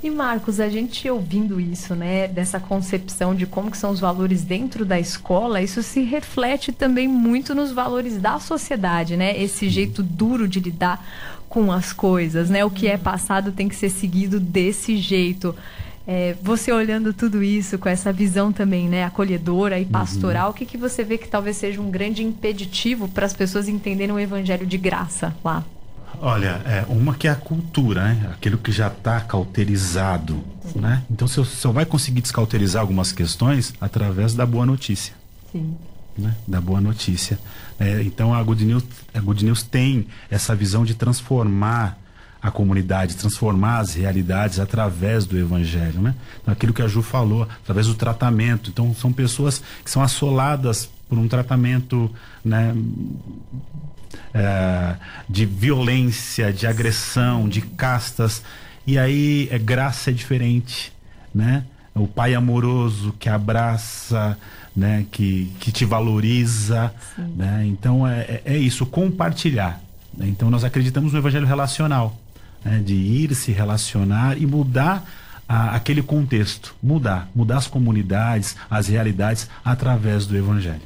E 0.00 0.10
Marcos, 0.10 0.60
a 0.60 0.68
gente 0.68 1.10
ouvindo 1.10 1.60
isso, 1.60 1.96
né, 1.96 2.28
dessa 2.28 2.60
concepção 2.60 3.34
de 3.34 3.46
como 3.46 3.68
que 3.68 3.76
são 3.76 3.90
os 3.90 3.98
valores 3.98 4.44
dentro 4.44 4.84
da 4.84 4.98
escola, 4.98 5.60
isso 5.60 5.82
se 5.82 6.02
reflete 6.02 6.70
também 6.70 7.08
muito 7.08 7.52
nos 7.52 7.72
valores 7.72 8.16
da 8.16 8.38
sociedade, 8.38 9.16
né? 9.16 9.36
Esse 9.36 9.68
jeito 9.68 10.00
duro 10.00 10.46
de 10.46 10.60
lidar 10.60 11.04
com 11.48 11.72
as 11.72 11.92
coisas, 11.92 12.48
né? 12.48 12.64
O 12.64 12.70
que 12.70 12.86
é 12.86 12.96
passado 12.96 13.50
tem 13.50 13.68
que 13.68 13.74
ser 13.74 13.90
seguido 13.90 14.38
desse 14.38 14.96
jeito. 14.96 15.52
É, 16.06 16.36
você 16.40 16.70
olhando 16.70 17.12
tudo 17.12 17.42
isso 17.42 17.76
com 17.76 17.88
essa 17.88 18.12
visão 18.12 18.52
também, 18.52 18.88
né, 18.88 19.04
acolhedora 19.04 19.80
e 19.80 19.82
uhum. 19.82 19.90
pastoral, 19.90 20.46
uhum. 20.46 20.50
o 20.52 20.54
que, 20.54 20.64
que 20.64 20.78
você 20.78 21.02
vê 21.02 21.18
que 21.18 21.28
talvez 21.28 21.56
seja 21.56 21.80
um 21.82 21.90
grande 21.90 22.22
impeditivo 22.22 23.08
para 23.08 23.26
as 23.26 23.34
pessoas 23.34 23.68
entenderem 23.68 24.14
o 24.14 24.18
evangelho 24.18 24.64
de 24.64 24.78
graça 24.78 25.36
lá? 25.44 25.64
Olha, 26.20 26.60
é, 26.64 26.84
uma 26.88 27.14
que 27.14 27.28
é 27.28 27.30
a 27.30 27.36
cultura, 27.36 28.02
né? 28.02 28.30
Aquilo 28.32 28.58
que 28.58 28.72
já 28.72 28.88
está 28.88 29.20
cauterizado, 29.20 30.42
Sim. 30.72 30.80
né? 30.80 31.02
Então 31.10 31.28
você 31.28 31.44
só 31.44 31.70
vai 31.70 31.84
conseguir 31.84 32.20
descauterizar 32.20 32.82
algumas 32.82 33.12
questões 33.12 33.72
através 33.80 34.34
da 34.34 34.44
boa 34.44 34.66
notícia. 34.66 35.14
Sim. 35.52 35.76
Né? 36.16 36.34
Da 36.46 36.60
boa 36.60 36.80
notícia. 36.80 37.38
É, 37.78 38.02
então 38.02 38.34
a 38.34 38.42
Good, 38.42 38.64
News, 38.64 38.84
a 39.14 39.20
Good 39.20 39.44
News 39.44 39.62
tem 39.62 40.08
essa 40.28 40.54
visão 40.54 40.84
de 40.84 40.94
transformar 40.94 41.96
a 42.40 42.50
comunidade, 42.50 43.16
transformar 43.16 43.78
as 43.78 43.94
realidades 43.94 44.60
através 44.60 45.26
do 45.26 45.36
evangelho, 45.36 46.00
né? 46.00 46.14
Então, 46.40 46.52
aquilo 46.52 46.72
que 46.72 46.80
a 46.80 46.86
Ju 46.86 47.02
falou, 47.02 47.42
através 47.42 47.88
do 47.88 47.94
tratamento. 47.94 48.70
Então, 48.70 48.94
são 48.94 49.12
pessoas 49.12 49.60
que 49.84 49.90
são 49.90 50.02
assoladas 50.02 50.88
por 51.08 51.18
um 51.18 51.26
tratamento, 51.26 52.10
né? 52.44 52.74
É, 54.32 54.94
de 55.28 55.44
violência, 55.44 56.52
de 56.52 56.66
agressão, 56.66 57.48
de 57.48 57.60
castas. 57.60 58.42
E 58.86 58.98
aí, 58.98 59.48
é, 59.50 59.58
graça 59.58 60.10
é 60.10 60.12
diferente, 60.12 60.92
né? 61.34 61.64
O 61.94 62.06
pai 62.06 62.34
amoroso 62.34 63.14
que 63.18 63.28
abraça, 63.28 64.38
né? 64.74 65.04
Que, 65.10 65.52
que 65.60 65.72
te 65.72 65.84
valoriza, 65.84 66.92
né? 67.36 67.64
Então, 67.66 68.06
é, 68.06 68.20
é, 68.20 68.42
é 68.44 68.56
isso, 68.56 68.86
compartilhar. 68.86 69.80
Né? 70.16 70.26
Então, 70.28 70.50
nós 70.50 70.64
acreditamos 70.64 71.12
no 71.12 71.18
evangelho 71.18 71.46
relacional 71.46 72.16
né, 72.64 72.82
de 72.84 72.94
ir 72.94 73.34
se 73.34 73.52
relacionar 73.52 74.36
e 74.40 74.46
mudar 74.46 75.04
a, 75.48 75.74
aquele 75.74 76.02
contexto, 76.02 76.74
mudar, 76.82 77.28
mudar 77.34 77.58
as 77.58 77.66
comunidades, 77.66 78.56
as 78.70 78.88
realidades 78.88 79.48
através 79.64 80.26
do 80.26 80.36
evangelho. 80.36 80.82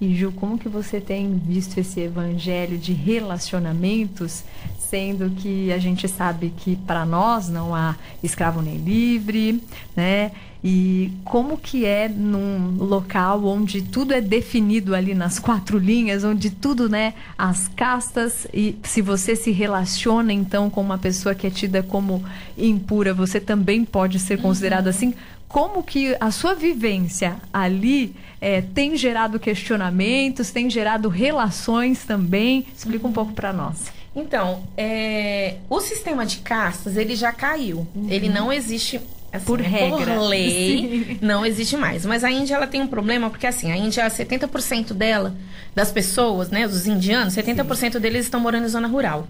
E 0.00 0.14
Ju, 0.14 0.30
como 0.32 0.58
que 0.58 0.68
você 0.68 1.00
tem 1.00 1.40
visto 1.44 1.78
esse 1.78 2.00
evangelho 2.00 2.76
de 2.76 2.92
relacionamentos, 2.92 4.44
sendo 4.78 5.30
que 5.30 5.72
a 5.72 5.78
gente 5.78 6.06
sabe 6.06 6.52
que 6.54 6.76
para 6.76 7.06
nós 7.06 7.48
não 7.48 7.74
há 7.74 7.96
escravo 8.22 8.60
nem 8.60 8.76
livre, 8.76 9.62
né? 9.96 10.32
E 10.62 11.12
como 11.24 11.56
que 11.56 11.84
é 11.84 12.08
num 12.08 12.76
local 12.78 13.44
onde 13.44 13.82
tudo 13.82 14.12
é 14.12 14.20
definido 14.20 14.94
ali 14.94 15.14
nas 15.14 15.38
quatro 15.38 15.78
linhas, 15.78 16.24
onde 16.24 16.50
tudo, 16.50 16.88
né, 16.88 17.14
as 17.38 17.68
castas 17.68 18.46
e 18.52 18.76
se 18.82 19.00
você 19.00 19.36
se 19.36 19.52
relaciona 19.52 20.32
então 20.32 20.68
com 20.68 20.80
uma 20.80 20.98
pessoa 20.98 21.34
que 21.36 21.46
é 21.46 21.50
tida 21.50 21.82
como 21.82 22.24
impura, 22.58 23.14
você 23.14 23.38
também 23.38 23.84
pode 23.84 24.18
ser 24.18 24.38
considerado 24.38 24.88
assim. 24.88 25.14
Como 25.48 25.82
que 25.82 26.16
a 26.20 26.30
sua 26.30 26.54
vivência 26.54 27.36
ali 27.52 28.14
é, 28.40 28.60
tem 28.60 28.96
gerado 28.96 29.38
questionamentos, 29.38 30.50
tem 30.50 30.68
gerado 30.68 31.08
relações 31.08 32.04
também? 32.04 32.66
Explica 32.76 33.06
um 33.06 33.12
pouco 33.12 33.32
para 33.32 33.52
nós. 33.52 33.92
Então, 34.14 34.62
é, 34.76 35.56
o 35.68 35.80
sistema 35.80 36.24
de 36.24 36.38
castas 36.38 36.96
ele 36.96 37.14
já 37.14 37.32
caiu. 37.32 37.86
Uhum. 37.94 38.06
Ele 38.08 38.28
não 38.28 38.52
existe 38.52 39.00
Assim, 39.32 39.44
por 39.44 39.58
né? 39.58 39.68
regra. 39.68 40.14
Por 40.14 40.28
lei, 40.28 40.48
Sim. 40.50 41.18
não 41.20 41.44
existe 41.44 41.76
mais. 41.76 42.06
Mas 42.06 42.24
a 42.24 42.30
Índia 42.30 42.54
ela 42.54 42.66
tem 42.66 42.80
um 42.80 42.86
problema, 42.86 43.28
porque 43.28 43.46
assim, 43.46 43.70
a 43.70 43.76
Índia, 43.76 44.06
70% 44.06 44.92
dela, 44.92 45.34
das 45.74 45.92
pessoas, 45.92 46.48
né, 46.48 46.66
dos 46.66 46.86
indianos, 46.86 47.34
70% 47.34 47.92
Sim. 47.92 48.00
deles 48.00 48.24
estão 48.24 48.40
morando 48.40 48.64
em 48.64 48.68
zona 48.68 48.88
rural. 48.88 49.28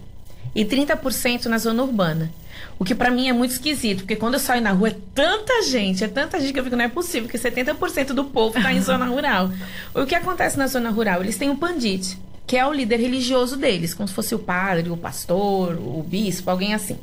E 0.57 0.65
30% 0.65 1.45
na 1.45 1.59
zona 1.59 1.83
urbana. 1.83 2.33
O 2.79 2.85
que 2.85 2.95
para 2.95 3.11
mim 3.11 3.29
é 3.29 3.33
muito 3.33 3.51
esquisito, 3.51 3.99
porque 3.99 4.17
quando 4.17 4.35
eu 4.35 4.41
saio 4.41 4.63
na 4.63 4.73
rua 4.73 4.89
é 4.89 4.97
tanta 5.15 5.63
gente, 5.63 6.03
é 6.03 6.09
tanta 6.09 6.41
gente 6.41 6.55
que 6.55 6.59
eu 6.59 6.65
fico, 6.65 6.77
não 6.77 6.85
é 6.85 6.89
possível 6.89 7.29
que 7.29 7.39
70% 7.39 8.15
do 8.15 8.25
povo 8.25 8.57
está 8.57 8.73
em 8.73 8.81
zona 8.83 9.05
rural. 9.05 9.51
O 9.95 10.07
que 10.07 10.15
acontece 10.15 10.57
na 10.57 10.67
zona 10.67 10.89
rural? 10.89 11.23
Eles 11.23 11.37
têm 11.37 11.51
um 11.51 11.57
pandite, 11.57 12.19
que 12.47 12.57
é 12.57 12.67
o 12.67 12.73
líder 12.73 12.99
religioso 13.01 13.59
deles, 13.59 13.93
como 13.93 14.09
se 14.09 14.15
fosse 14.15 14.35
o 14.35 14.39
padre, 14.39 14.89
o 14.89 14.97
pastor, 14.97 15.77
o 15.77 16.03
bispo, 16.03 16.51
alguém 16.51 16.73
assim. 16.73 16.99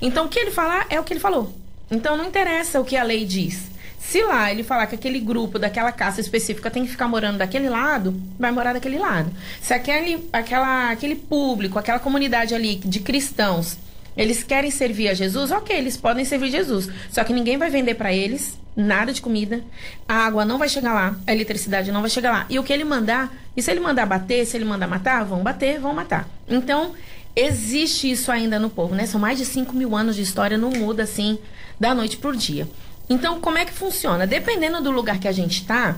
Então 0.00 0.26
o 0.26 0.28
que 0.28 0.38
ele 0.38 0.52
falar 0.52 0.86
é 0.88 1.00
o 1.00 1.04
que 1.04 1.12
ele 1.12 1.20
falou. 1.20 1.52
Então 1.90 2.16
não 2.16 2.26
interessa 2.26 2.80
o 2.80 2.84
que 2.84 2.96
a 2.96 3.02
lei 3.02 3.24
diz. 3.24 3.64
Se 4.02 4.22
lá 4.24 4.50
ele 4.50 4.64
falar 4.64 4.86
que 4.88 4.96
aquele 4.96 5.20
grupo 5.20 5.58
daquela 5.58 5.92
caça 5.92 6.20
específica 6.20 6.70
tem 6.70 6.84
que 6.84 6.90
ficar 6.90 7.06
morando 7.06 7.38
daquele 7.38 7.68
lado, 7.68 8.20
vai 8.38 8.50
morar 8.50 8.72
daquele 8.72 8.98
lado. 8.98 9.30
Se 9.60 9.72
aquele, 9.72 10.28
aquela, 10.32 10.90
aquele 10.90 11.14
público, 11.14 11.78
aquela 11.78 12.00
comunidade 12.00 12.54
ali 12.54 12.74
de 12.74 13.00
cristãos, 13.00 13.78
eles 14.16 14.42
querem 14.42 14.70
servir 14.70 15.08
a 15.08 15.14
Jesus, 15.14 15.50
ok, 15.50 15.74
eles 15.74 15.96
podem 15.96 16.24
servir 16.24 16.50
Jesus. 16.50 16.90
Só 17.10 17.22
que 17.24 17.32
ninguém 17.32 17.56
vai 17.56 17.70
vender 17.70 17.94
para 17.94 18.12
eles 18.12 18.58
nada 18.76 19.12
de 19.12 19.22
comida, 19.22 19.62
a 20.08 20.14
água 20.14 20.44
não 20.44 20.58
vai 20.58 20.68
chegar 20.68 20.92
lá, 20.92 21.16
a 21.26 21.32
eletricidade 21.32 21.92
não 21.92 22.00
vai 22.00 22.10
chegar 22.10 22.32
lá. 22.32 22.46
E 22.50 22.58
o 22.58 22.64
que 22.64 22.72
ele 22.72 22.84
mandar, 22.84 23.32
e 23.56 23.62
se 23.62 23.70
ele 23.70 23.80
mandar 23.80 24.04
bater, 24.04 24.44
se 24.44 24.56
ele 24.56 24.64
mandar 24.64 24.88
matar, 24.88 25.24
vão 25.24 25.42
bater, 25.42 25.78
vão 25.78 25.94
matar. 25.94 26.28
Então, 26.48 26.92
existe 27.36 28.10
isso 28.10 28.32
ainda 28.32 28.58
no 28.58 28.68
povo, 28.68 28.94
né? 28.94 29.06
São 29.06 29.20
mais 29.20 29.38
de 29.38 29.44
5 29.44 29.74
mil 29.74 29.96
anos 29.96 30.16
de 30.16 30.22
história, 30.22 30.58
não 30.58 30.70
muda 30.70 31.04
assim 31.04 31.38
da 31.78 31.94
noite 31.94 32.16
para 32.16 32.30
o 32.30 32.36
dia. 32.36 32.68
Então, 33.08 33.40
como 33.40 33.58
é 33.58 33.64
que 33.64 33.72
funciona? 33.72 34.26
Dependendo 34.26 34.80
do 34.80 34.90
lugar 34.90 35.18
que 35.18 35.28
a 35.28 35.32
gente 35.32 35.60
está, 35.60 35.96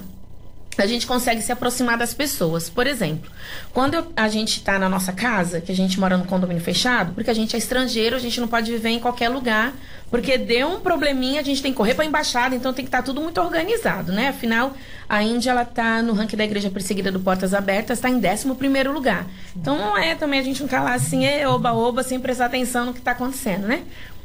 a 0.77 0.87
gente 0.87 1.07
consegue 1.07 1.41
se 1.43 1.53
aproximar 1.53 1.97
das 1.97 2.13
pessoas. 2.13 2.69
Por 2.69 2.87
exemplo, 2.87 3.31
quando 3.73 4.07
a 4.17 4.29
gente 4.29 4.59
está 4.59 4.79
na 4.79 4.89
nossa 4.89 5.13
casa, 5.13 5.61
que 5.61 5.71
a 5.71 5.75
gente 5.75 5.99
mora 6.01 6.17
no 6.17 6.25
condomínio 6.25 6.63
fechado, 6.63 7.13
porque 7.15 7.31
a 7.31 7.35
gente 7.35 7.55
é 7.55 7.59
estrangeiro, 7.59 8.17
a 8.17 8.19
gente 8.19 8.41
não 8.41 8.49
pode 8.49 8.71
viver 8.71 8.91
em 8.91 8.99
qualquer 8.99 9.29
lugar, 9.29 9.73
porque 10.11 10.37
deu 10.37 10.69
um 10.69 10.81
probleminha, 10.81 11.41
a 11.41 11.45
gente 11.45 11.63
tem 11.63 11.73
que 11.73 11.77
correr 11.77 11.95
para 11.95 12.05
a 12.05 12.07
embaixada, 12.07 12.55
então 12.55 12.73
tem 12.73 12.85
que 12.85 12.89
estar 12.89 12.99
tá 12.99 13.05
tudo 13.05 13.21
muito 13.21 13.41
organizado, 13.41 14.13
né? 14.13 14.29
Afinal, 14.29 14.75
a 15.09 15.23
Índia 15.23 15.51
ela 15.51 15.63
está 15.63 16.03
no 16.03 16.13
ranking 16.13 16.37
da 16.37 16.45
Igreja 16.45 16.71
Perseguida 16.71 17.11
do 17.11 17.21
Portas 17.21 17.55
Abertas, 17.55 17.99
está 17.99 18.09
em 18.09 18.17
11 18.17 18.55
primeiro 18.55 18.93
lugar. 18.93 19.27
Então 19.57 19.77
não 19.77 19.97
é 19.97 20.15
também 20.15 20.41
a 20.41 20.43
gente 20.43 20.61
não 20.61 20.69
tá 20.69 20.83
lá 20.83 20.95
assim, 20.95 21.25
oba 21.47 21.73
oba, 21.73 22.03
sem 22.03 22.19
prestar 22.19 22.47
atenção 22.47 22.87
no 22.87 22.93
que 22.93 22.99
está 22.99 23.13
acontecendo, 23.13 23.67
né? 23.67 23.83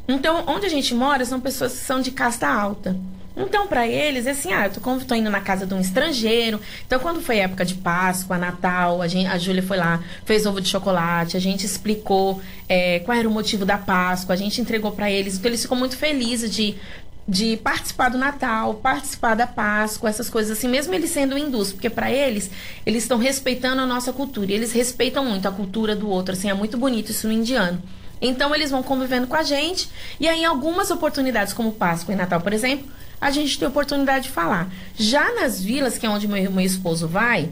Então, 0.09 0.43
onde 0.47 0.65
a 0.65 0.69
gente 0.69 0.95
mora 0.95 1.23
são 1.23 1.39
pessoas 1.39 1.73
que 1.73 1.85
são 1.85 2.01
de 2.01 2.09
casta 2.09 2.47
alta. 2.47 2.97
Então, 3.37 3.67
para 3.67 3.87
eles, 3.87 4.25
é 4.25 4.31
assim, 4.31 4.51
ah, 4.51 4.65
eu 4.65 4.71
tô, 4.71 5.05
tô, 5.05 5.15
indo 5.15 5.29
na 5.29 5.39
casa 5.39 5.67
de 5.67 5.73
um 5.73 5.79
estrangeiro. 5.79 6.59
Então, 6.85 6.99
quando 6.99 7.21
foi 7.21 7.37
época 7.37 7.63
de 7.63 7.75
Páscoa, 7.75 8.35
Natal, 8.35 9.03
a, 9.03 9.07
gente, 9.07 9.27
a 9.27 9.37
Júlia 9.37 9.61
foi 9.61 9.77
lá, 9.77 10.03
fez 10.25 10.47
ovo 10.47 10.59
de 10.59 10.67
chocolate, 10.67 11.37
a 11.37 11.39
gente 11.39 11.63
explicou 11.63 12.41
é, 12.67 12.99
qual 12.99 13.15
era 13.15 13.29
o 13.29 13.31
motivo 13.31 13.65
da 13.65 13.77
Páscoa, 13.77 14.33
a 14.33 14.37
gente 14.37 14.59
entregou 14.59 14.91
para 14.91 15.11
eles. 15.11 15.37
Então, 15.37 15.47
eles 15.47 15.61
ficam 15.61 15.77
muito 15.77 15.95
felizes 15.95 16.49
de, 16.49 16.75
de 17.27 17.55
participar 17.57 18.09
do 18.09 18.17
Natal, 18.17 18.73
participar 18.73 19.35
da 19.35 19.45
Páscoa, 19.45 20.09
essas 20.09 20.27
coisas 20.27 20.57
assim, 20.57 20.67
mesmo 20.67 20.93
eles 20.95 21.11
sendo 21.11 21.37
hindus, 21.37 21.71
porque 21.71 21.89
para 21.89 22.11
eles, 22.11 22.49
eles 22.83 23.03
estão 23.03 23.19
respeitando 23.19 23.83
a 23.83 23.85
nossa 23.85 24.11
cultura. 24.11 24.51
E 24.51 24.55
eles 24.55 24.73
respeitam 24.73 25.23
muito 25.23 25.47
a 25.47 25.51
cultura 25.51 25.95
do 25.95 26.09
outro, 26.09 26.33
assim, 26.33 26.49
é 26.49 26.53
muito 26.55 26.79
bonito 26.79 27.11
isso 27.11 27.27
no 27.27 27.33
indiano. 27.33 27.81
Então 28.21 28.53
eles 28.53 28.71
vão 28.71 28.83
convivendo 28.83 29.27
com 29.27 29.35
a 29.35 29.43
gente 29.43 29.89
e 30.19 30.27
aí 30.27 30.41
em 30.41 30.45
algumas 30.45 30.91
oportunidades, 30.91 31.53
como 31.53 31.71
Páscoa 31.71 32.13
e 32.13 32.17
Natal, 32.17 32.41
por 32.41 32.53
exemplo, 32.53 32.87
a 33.19 33.31
gente 33.31 33.57
tem 33.59 33.67
oportunidade 33.67 34.25
de 34.25 34.31
falar. 34.31 34.71
Já 34.95 35.33
nas 35.35 35.61
vilas, 35.61 35.97
que 35.97 36.05
é 36.05 36.09
onde 36.09 36.27
meu, 36.27 36.51
meu 36.51 36.65
esposo 36.65 37.07
vai, 37.07 37.49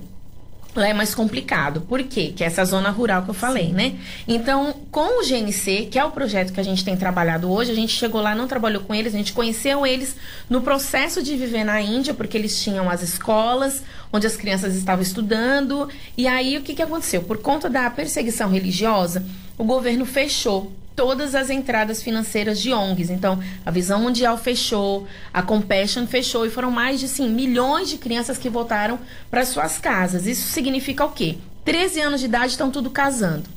lá 0.78 0.88
é 0.88 0.94
mais 0.94 1.14
complicado. 1.14 1.82
Por 1.82 2.04
quê? 2.04 2.34
Que 2.36 2.44
é 2.44 2.48
essa 2.48 2.64
zona 2.64 2.90
rural 2.90 3.24
que 3.24 3.30
eu 3.30 3.34
falei, 3.34 3.68
Sim. 3.68 3.74
né? 3.74 3.96
Então, 4.28 4.74
com 4.92 5.20
o 5.20 5.26
GNC, 5.26 5.88
que 5.92 6.00
é 6.00 6.06
o 6.06 6.12
projeto 6.12 6.54
que 6.54 6.60
a 6.60 6.64
gente 6.64 6.86
tem 6.86 6.96
trabalhado 6.96 7.52
hoje, 7.52 7.72
a 7.72 7.76
gente 7.76 7.94
chegou 7.94 8.22
lá, 8.22 8.36
não 8.36 8.48
trabalhou 8.48 8.82
com 8.84 8.94
eles, 8.94 9.14
a 9.14 9.18
gente 9.18 9.34
conheceu 9.34 9.86
eles 9.86 10.16
no 10.50 10.62
processo 10.62 11.22
de 11.22 11.36
viver 11.36 11.64
na 11.64 11.82
Índia, 11.82 12.14
porque 12.14 12.38
eles 12.38 12.62
tinham 12.62 12.90
as 12.90 13.02
escolas 13.02 13.84
onde 14.12 14.26
as 14.26 14.38
crianças 14.38 14.76
estavam 14.76 15.02
estudando. 15.02 15.90
E 16.16 16.28
aí, 16.28 16.58
o 16.58 16.62
que, 16.62 16.74
que 16.74 16.82
aconteceu? 16.82 17.24
Por 17.24 17.40
conta 17.40 17.70
da 17.70 17.90
perseguição 17.90 18.50
religiosa, 18.50 19.26
o 19.58 19.64
governo 19.64 20.06
fechou 20.06 20.72
todas 20.96 21.36
as 21.36 21.50
entradas 21.50 22.02
financeiras 22.02 22.60
de 22.60 22.74
ONGs. 22.74 23.12
Então, 23.12 23.40
a 23.66 23.70
Visão 23.70 24.02
Mundial 24.02 24.38
fechou, 24.38 25.08
a 25.32 25.44
Compassion 25.44 26.08
fechou 26.08 26.46
e 26.46 26.50
foram 26.50 26.72
mais 26.72 27.00
de 27.00 27.08
sim, 27.08 27.30
milhões 27.30 27.90
de 27.90 27.98
crianças 27.98 28.38
que 28.38 28.50
voltaram 28.50 29.00
para 29.30 29.46
suas 29.46 29.78
casas. 29.78 30.26
Isso 30.26 30.48
significa 30.48 31.06
o 31.06 31.12
quê? 31.12 31.38
13 31.64 32.02
anos 32.02 32.20
de 32.22 32.26
idade 32.26 32.52
estão 32.52 32.72
tudo 32.72 32.90
casando. 32.90 33.57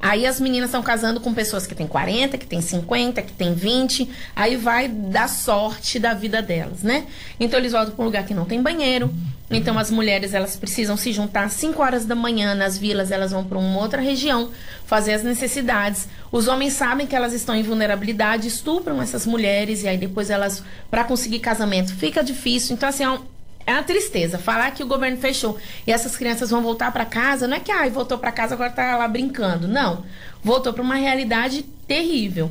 Aí 0.00 0.26
as 0.26 0.40
meninas 0.40 0.68
estão 0.68 0.82
casando 0.82 1.20
com 1.20 1.34
pessoas 1.34 1.66
que 1.66 1.74
têm 1.74 1.86
40, 1.86 2.38
que 2.38 2.46
têm 2.46 2.60
50, 2.60 3.22
que 3.22 3.32
têm 3.32 3.54
20. 3.54 4.08
Aí 4.34 4.56
vai 4.56 4.88
dar 4.88 5.28
sorte 5.28 5.98
da 5.98 6.14
vida 6.14 6.40
delas, 6.40 6.82
né? 6.82 7.06
Então 7.38 7.58
eles 7.58 7.72
voltam 7.72 7.94
para 7.94 8.02
um 8.02 8.06
lugar 8.06 8.24
que 8.24 8.34
não 8.34 8.44
tem 8.44 8.62
banheiro. 8.62 9.12
Então 9.50 9.78
as 9.78 9.90
mulheres 9.90 10.34
elas 10.34 10.56
precisam 10.56 10.96
se 10.96 11.10
juntar 11.10 11.44
às 11.44 11.54
5 11.54 11.80
horas 11.82 12.04
da 12.04 12.14
manhã 12.14 12.54
nas 12.54 12.76
vilas, 12.76 13.10
elas 13.10 13.30
vão 13.30 13.44
para 13.44 13.58
uma 13.58 13.80
outra 13.80 14.00
região 14.00 14.50
fazer 14.84 15.14
as 15.14 15.22
necessidades. 15.22 16.06
Os 16.30 16.48
homens 16.48 16.74
sabem 16.74 17.06
que 17.06 17.16
elas 17.16 17.32
estão 17.32 17.54
em 17.54 17.62
vulnerabilidade, 17.62 18.46
estupram 18.46 19.00
essas 19.00 19.24
mulheres 19.24 19.82
e 19.82 19.88
aí 19.88 19.96
depois 19.96 20.28
elas 20.28 20.62
para 20.90 21.02
conseguir 21.04 21.38
casamento 21.38 21.94
fica 21.94 22.22
difícil. 22.22 22.74
Então 22.74 22.88
assim, 22.88 23.04
é 23.04 23.10
um, 23.10 23.20
é 23.68 23.72
uma 23.74 23.82
tristeza. 23.82 24.38
Falar 24.38 24.70
que 24.70 24.82
o 24.82 24.86
governo 24.86 25.18
fechou 25.18 25.58
e 25.86 25.92
essas 25.92 26.16
crianças 26.16 26.48
vão 26.48 26.62
voltar 26.62 26.90
para 26.90 27.04
casa, 27.04 27.46
não 27.46 27.58
é 27.58 27.60
que, 27.60 27.70
ai, 27.70 27.90
voltou 27.90 28.16
para 28.16 28.32
casa, 28.32 28.54
agora 28.54 28.70
tá 28.70 28.96
lá 28.96 29.06
brincando. 29.06 29.68
Não. 29.68 30.06
Voltou 30.42 30.72
para 30.72 30.82
uma 30.82 30.94
realidade 30.94 31.62
terrível. 31.86 32.50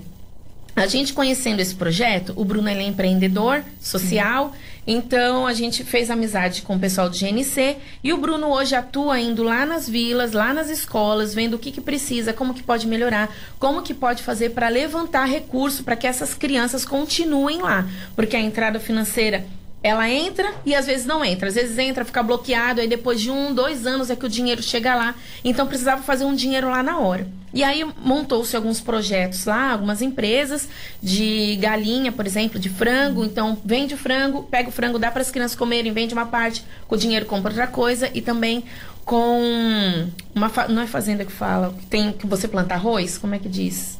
A 0.76 0.86
gente 0.86 1.14
conhecendo 1.14 1.60
esse 1.60 1.74
projeto, 1.74 2.34
o 2.36 2.46
Bruno 2.46 2.70
é 2.70 2.84
empreendedor 2.84 3.64
social, 3.82 4.54
então 4.86 5.48
a 5.48 5.54
gente 5.54 5.84
fez 5.84 6.12
amizade 6.12 6.62
com 6.62 6.76
o 6.76 6.80
pessoal 6.80 7.10
do 7.10 7.18
GNC 7.18 7.78
e 8.04 8.14
o 8.14 8.18
Bruno 8.18 8.50
hoje 8.50 8.76
atua 8.76 9.20
indo 9.20 9.42
lá 9.42 9.66
nas 9.66 9.90
vilas, 9.90 10.34
lá 10.34 10.54
nas 10.54 10.70
escolas, 10.70 11.34
vendo 11.34 11.56
o 11.56 11.60
que, 11.60 11.72
que 11.72 11.82
precisa, 11.82 12.32
como 12.32 12.54
que 12.54 12.62
pode 12.62 12.86
melhorar, 12.86 13.36
como 13.58 13.82
que 13.82 13.92
pode 13.92 14.22
fazer 14.22 14.52
para 14.52 14.70
levantar 14.70 15.26
recurso 15.26 15.84
para 15.84 15.96
que 15.96 16.06
essas 16.06 16.36
crianças 16.36 16.86
continuem 16.86 17.60
lá, 17.60 17.90
porque 18.16 18.36
a 18.36 18.40
entrada 18.40 18.80
financeira 18.80 19.48
ela 19.82 20.10
entra 20.10 20.54
e 20.66 20.76
às 20.76 20.86
vezes 20.86 21.06
não 21.06 21.24
entra. 21.24 21.48
Às 21.48 21.56
vezes 21.56 21.78
entra, 21.78 22.04
fica 22.04 22.22
bloqueado, 22.24 22.82
aí 22.82 22.88
depois 22.88 23.22
de 23.22 23.30
um, 23.30 23.54
dois 23.54 23.86
anos 23.86 24.10
é 24.10 24.16
que 24.16 24.26
o 24.26 24.30
dinheiro 24.30 24.62
chega 24.62 24.96
lá. 24.96 25.16
Então 25.44 25.68
precisava 25.68 26.02
fazer 26.02 26.26
um 26.26 26.36
dinheiro 26.36 26.70
lá 26.70 26.82
na 26.82 27.00
hora. 27.00 27.28
E 27.54 27.64
aí 27.64 27.86
montou-se 28.04 28.56
alguns 28.56 28.82
projetos 28.82 29.46
lá, 29.46 29.72
algumas 29.72 30.02
empresas 30.02 30.68
de 31.02 31.56
galinha, 31.58 32.12
por 32.12 32.26
exemplo, 32.26 32.60
de 32.60 32.70
frango. 32.70 33.24
Então 33.24 33.58
vende 33.64 33.94
o 33.94 33.98
frango, 33.98 34.44
pega 34.44 34.70
o 34.70 34.72
frango, 34.72 35.00
dá 35.00 35.10
para 35.10 35.22
as 35.22 35.32
crianças 35.32 35.56
comerem, 35.56 35.92
vende 35.92 36.14
uma 36.14 36.26
parte, 36.26 36.64
com 36.88 36.96
o 36.96 36.98
dinheiro 36.98 37.26
compra 37.26 37.52
outra 37.52 37.68
coisa 37.68 38.10
e 38.14 38.22
também 38.22 38.64
com 39.06 40.10
uma 40.36 40.52
não 40.68 40.82
é 40.82 40.88
fazenda 40.88 41.24
que 41.24 41.32
fala, 41.32 41.74
tem 41.90 42.12
que 42.12 42.28
você 42.28 42.46
planta 42.46 42.74
arroz, 42.74 43.18
como 43.18 43.34
é 43.36 43.40
que 43.40 43.48
diz? 43.48 43.98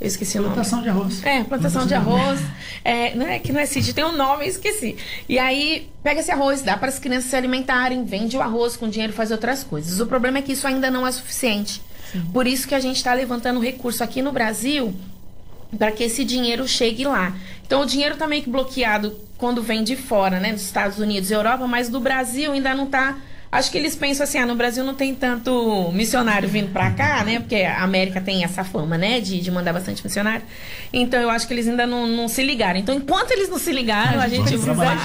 Eu 0.00 0.06
esqueci 0.06 0.38
plantação 0.38 0.80
o 0.80 0.82
nome. 0.82 0.82
Plantação 0.82 0.82
de 0.82 0.88
arroz. 0.88 1.24
É, 1.24 1.44
plantação, 1.44 1.48
plantação 1.48 1.86
de 1.86 1.94
arroz. 1.94 2.40
É, 2.84 3.14
não 3.14 3.26
é 3.26 3.38
que 3.38 3.52
não 3.52 3.60
é 3.60 3.66
Cid, 3.66 3.92
tem 3.92 4.04
um 4.04 4.16
nome, 4.16 4.44
eu 4.44 4.48
esqueci. 4.48 4.96
E 5.28 5.38
aí, 5.38 5.90
pega 6.02 6.20
esse 6.20 6.30
arroz, 6.30 6.62
dá 6.62 6.76
para 6.76 6.88
as 6.88 6.98
crianças 6.98 7.30
se 7.30 7.36
alimentarem, 7.36 8.04
vende 8.04 8.36
o 8.36 8.40
arroz 8.40 8.76
com 8.76 8.88
dinheiro, 8.88 9.12
faz 9.12 9.30
outras 9.30 9.64
coisas. 9.64 10.00
O 10.00 10.06
problema 10.06 10.38
é 10.38 10.42
que 10.42 10.52
isso 10.52 10.66
ainda 10.66 10.90
não 10.90 11.06
é 11.06 11.10
suficiente. 11.10 11.82
Sim. 12.12 12.22
Por 12.32 12.46
isso 12.46 12.68
que 12.68 12.74
a 12.74 12.80
gente 12.80 12.96
está 12.96 13.12
levantando 13.12 13.60
recurso 13.60 14.02
aqui 14.04 14.22
no 14.22 14.32
Brasil 14.32 14.94
para 15.76 15.92
que 15.92 16.04
esse 16.04 16.24
dinheiro 16.24 16.66
chegue 16.66 17.04
lá. 17.04 17.34
Então, 17.66 17.82
o 17.82 17.86
dinheiro 17.86 18.14
está 18.14 18.26
meio 18.26 18.42
que 18.42 18.48
bloqueado 18.48 19.14
quando 19.36 19.62
vem 19.62 19.84
de 19.84 19.96
fora, 19.96 20.40
né? 20.40 20.52
Dos 20.52 20.62
Estados 20.62 20.98
Unidos 20.98 21.30
e 21.30 21.34
Europa, 21.34 21.66
mas 21.66 21.88
do 21.88 22.00
Brasil 22.00 22.52
ainda 22.52 22.74
não 22.74 22.84
está 22.84 23.18
Acho 23.50 23.70
que 23.70 23.78
eles 23.78 23.96
pensam 23.96 24.24
assim, 24.24 24.38
ah, 24.38 24.44
no 24.44 24.54
Brasil 24.54 24.84
não 24.84 24.94
tem 24.94 25.14
tanto 25.14 25.90
missionário 25.92 26.48
vindo 26.48 26.70
pra 26.70 26.90
cá, 26.90 27.24
né? 27.24 27.40
Porque 27.40 27.56
a 27.56 27.82
América 27.82 28.20
tem 28.20 28.44
essa 28.44 28.62
fama, 28.62 28.98
né? 28.98 29.20
De, 29.20 29.40
de 29.40 29.50
mandar 29.50 29.72
bastante 29.72 30.04
missionário. 30.04 30.42
Então 30.92 31.18
eu 31.20 31.30
acho 31.30 31.46
que 31.46 31.54
eles 31.54 31.66
ainda 31.66 31.86
não, 31.86 32.06
não 32.06 32.28
se 32.28 32.42
ligaram. 32.42 32.78
Então, 32.78 32.94
enquanto 32.94 33.30
eles 33.30 33.48
não 33.48 33.58
se 33.58 33.72
ligaram, 33.72 34.20
a 34.20 34.28
gente 34.28 34.54
vai 34.56 34.98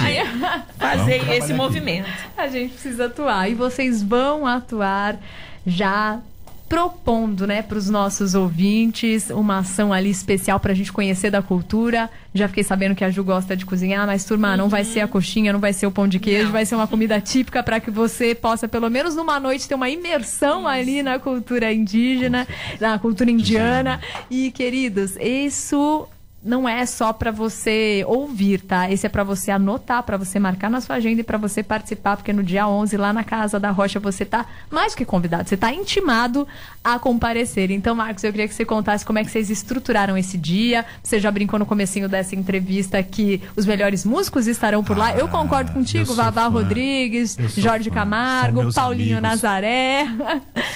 fazer 0.78 1.32
esse 1.32 1.54
movimento. 1.54 2.08
A 2.36 2.46
gente 2.48 2.72
precisa 2.72 3.06
atuar. 3.06 3.50
E 3.50 3.54
vocês 3.54 4.02
vão 4.02 4.46
atuar 4.46 5.18
já 5.66 6.20
propondo, 6.68 7.46
né, 7.46 7.62
para 7.62 7.76
os 7.76 7.90
nossos 7.90 8.34
ouvintes 8.34 9.30
uma 9.30 9.58
ação 9.58 9.92
ali 9.92 10.10
especial 10.10 10.58
para 10.58 10.72
a 10.72 10.74
gente 10.74 10.92
conhecer 10.92 11.30
da 11.30 11.42
cultura. 11.42 12.10
Já 12.32 12.48
fiquei 12.48 12.64
sabendo 12.64 12.94
que 12.94 13.04
a 13.04 13.10
Ju 13.10 13.22
gosta 13.22 13.56
de 13.56 13.66
cozinhar, 13.66 14.06
mas 14.06 14.24
turma, 14.24 14.52
uhum. 14.52 14.56
não 14.56 14.68
vai 14.68 14.84
ser 14.84 15.00
a 15.00 15.08
coxinha, 15.08 15.52
não 15.52 15.60
vai 15.60 15.72
ser 15.72 15.86
o 15.86 15.90
pão 15.90 16.08
de 16.08 16.18
queijo, 16.18 16.46
não. 16.46 16.52
vai 16.52 16.66
ser 16.66 16.74
uma 16.74 16.86
comida 16.86 17.20
típica 17.20 17.62
para 17.62 17.78
que 17.80 17.90
você 17.90 18.34
possa 18.34 18.66
pelo 18.66 18.90
menos 18.90 19.14
numa 19.14 19.38
noite 19.38 19.68
ter 19.68 19.74
uma 19.74 19.88
imersão 19.88 20.60
isso. 20.60 20.68
ali 20.68 21.02
na 21.02 21.18
cultura 21.18 21.72
indígena, 21.72 22.46
na 22.80 22.98
cultura 22.98 23.30
indiana. 23.30 24.00
E 24.30 24.50
queridos, 24.50 25.16
isso 25.16 26.08
não 26.44 26.68
é 26.68 26.84
só 26.84 27.12
para 27.12 27.30
você 27.30 28.04
ouvir, 28.06 28.60
tá? 28.60 28.90
Esse 28.90 29.06
é 29.06 29.08
para 29.08 29.24
você 29.24 29.50
anotar, 29.50 30.02
para 30.02 30.18
você 30.18 30.38
marcar 30.38 30.70
na 30.70 30.80
sua 30.80 30.96
agenda 30.96 31.22
e 31.22 31.24
para 31.24 31.38
você 31.38 31.62
participar, 31.62 32.18
porque 32.18 32.32
no 32.32 32.42
dia 32.42 32.68
11 32.68 32.96
lá 32.98 33.12
na 33.12 33.24
Casa 33.24 33.58
da 33.58 33.70
Rocha 33.70 33.98
você 33.98 34.26
tá 34.26 34.44
mais 34.70 34.94
que 34.94 35.06
convidado, 35.06 35.48
você 35.48 35.56
tá 35.56 35.72
intimado 35.72 36.46
a 36.82 36.98
comparecer. 36.98 37.70
Então, 37.70 37.94
Marcos, 37.94 38.22
eu 38.22 38.30
queria 38.30 38.46
que 38.46 38.54
você 38.54 38.64
contasse 38.64 39.06
como 39.06 39.18
é 39.18 39.24
que 39.24 39.30
vocês 39.30 39.48
estruturaram 39.48 40.18
esse 40.18 40.36
dia. 40.36 40.84
Você 41.02 41.18
já 41.18 41.30
brincou 41.30 41.58
no 41.58 41.64
comecinho 41.64 42.08
dessa 42.08 42.36
entrevista 42.36 43.02
que 43.02 43.40
os 43.56 43.64
melhores 43.64 44.04
músicos 44.04 44.46
estarão 44.46 44.84
por 44.84 44.98
lá. 44.98 45.06
Ah, 45.06 45.18
eu 45.18 45.28
concordo 45.28 45.72
contigo, 45.72 46.12
Vavá 46.14 46.46
Rodrigues, 46.46 47.38
Jorge 47.56 47.88
fã. 47.88 47.94
Camargo, 47.94 48.72
Paulinho 48.72 49.18
amigos. 49.18 49.22
Nazaré. 49.22 50.06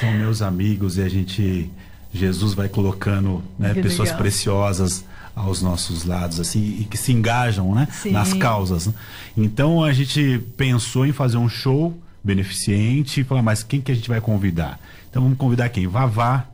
São 0.00 0.12
meus 0.12 0.40
amigos 0.40 0.96
e 0.96 1.02
a 1.02 1.08
gente 1.08 1.70
Jesus 2.12 2.54
vai 2.54 2.68
colocando 2.68 3.42
né, 3.58 3.74
pessoas 3.74 4.08
legal. 4.08 4.22
preciosas 4.22 5.04
aos 5.34 5.62
nossos 5.62 6.04
lados 6.04 6.40
assim 6.40 6.78
e 6.80 6.84
que 6.84 6.96
se 6.96 7.12
engajam 7.12 7.74
né, 7.74 7.88
nas 8.10 8.32
causas. 8.34 8.86
Né? 8.86 8.94
Então 9.36 9.82
a 9.82 9.92
gente 9.92 10.38
pensou 10.56 11.06
em 11.06 11.12
fazer 11.12 11.36
um 11.36 11.48
show 11.48 11.96
beneficente 12.22 13.20
e 13.20 13.24
falar, 13.24 13.42
mas 13.42 13.62
quem 13.62 13.80
que 13.80 13.92
a 13.92 13.94
gente 13.94 14.08
vai 14.08 14.20
convidar? 14.20 14.78
Então 15.10 15.22
vamos 15.22 15.38
convidar 15.38 15.68
quem? 15.68 15.86
Vavá, 15.86 16.44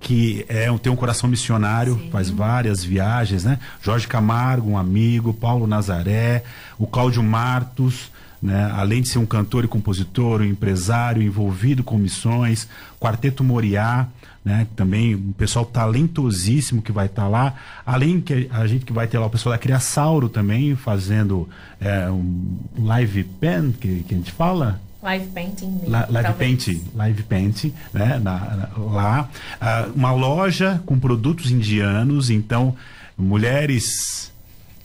que 0.00 0.46
é, 0.48 0.66
tem 0.78 0.90
um 0.90 0.96
coração 0.96 1.28
missionário, 1.28 1.96
Sim. 1.96 2.10
faz 2.10 2.30
várias 2.30 2.82
viagens, 2.82 3.44
né? 3.44 3.58
Jorge 3.82 4.08
Camargo, 4.08 4.70
um 4.70 4.78
amigo, 4.78 5.34
Paulo 5.34 5.66
Nazaré, 5.66 6.42
o 6.78 6.86
Cláudio 6.86 7.22
Martos, 7.22 8.10
né? 8.42 8.70
além 8.74 9.02
de 9.02 9.08
ser 9.08 9.18
um 9.18 9.26
cantor 9.26 9.64
e 9.64 9.68
compositor, 9.68 10.40
um 10.40 10.44
empresário 10.44 11.22
envolvido 11.22 11.84
com 11.84 11.98
missões, 11.98 12.68
Quarteto 12.98 13.44
Moriá, 13.44 14.08
né? 14.44 14.66
Também 14.74 15.14
um 15.14 15.32
pessoal 15.32 15.64
talentosíssimo 15.64 16.80
que 16.80 16.92
vai 16.92 17.06
estar 17.06 17.22
tá 17.22 17.28
lá. 17.28 17.54
Além 17.84 18.20
que 18.20 18.48
a 18.50 18.66
gente 18.66 18.84
que 18.84 18.92
vai 18.92 19.06
ter 19.06 19.18
lá 19.18 19.26
o 19.26 19.30
pessoal 19.30 19.54
da 19.54 19.58
Criasauro 19.58 20.28
também 20.28 20.74
fazendo 20.74 21.48
é, 21.80 22.10
um 22.10 22.58
live 22.78 23.24
pen 23.24 23.72
que, 23.72 24.02
que 24.02 24.14
a 24.14 24.16
gente 24.16 24.32
fala. 24.32 24.80
Live 25.02 25.26
painting. 25.28 25.80
La, 25.86 26.06
live 26.10 26.34
painting, 26.34 26.84
live 26.94 27.22
painting, 27.22 27.74
né? 27.92 28.18
Na, 28.22 28.38
na, 28.38 28.68
lá, 28.76 29.28
uh, 29.60 29.92
uma 29.94 30.12
loja 30.12 30.82
com 30.84 30.98
produtos 30.98 31.50
indianos, 31.50 32.28
então 32.28 32.76
mulheres 33.16 34.30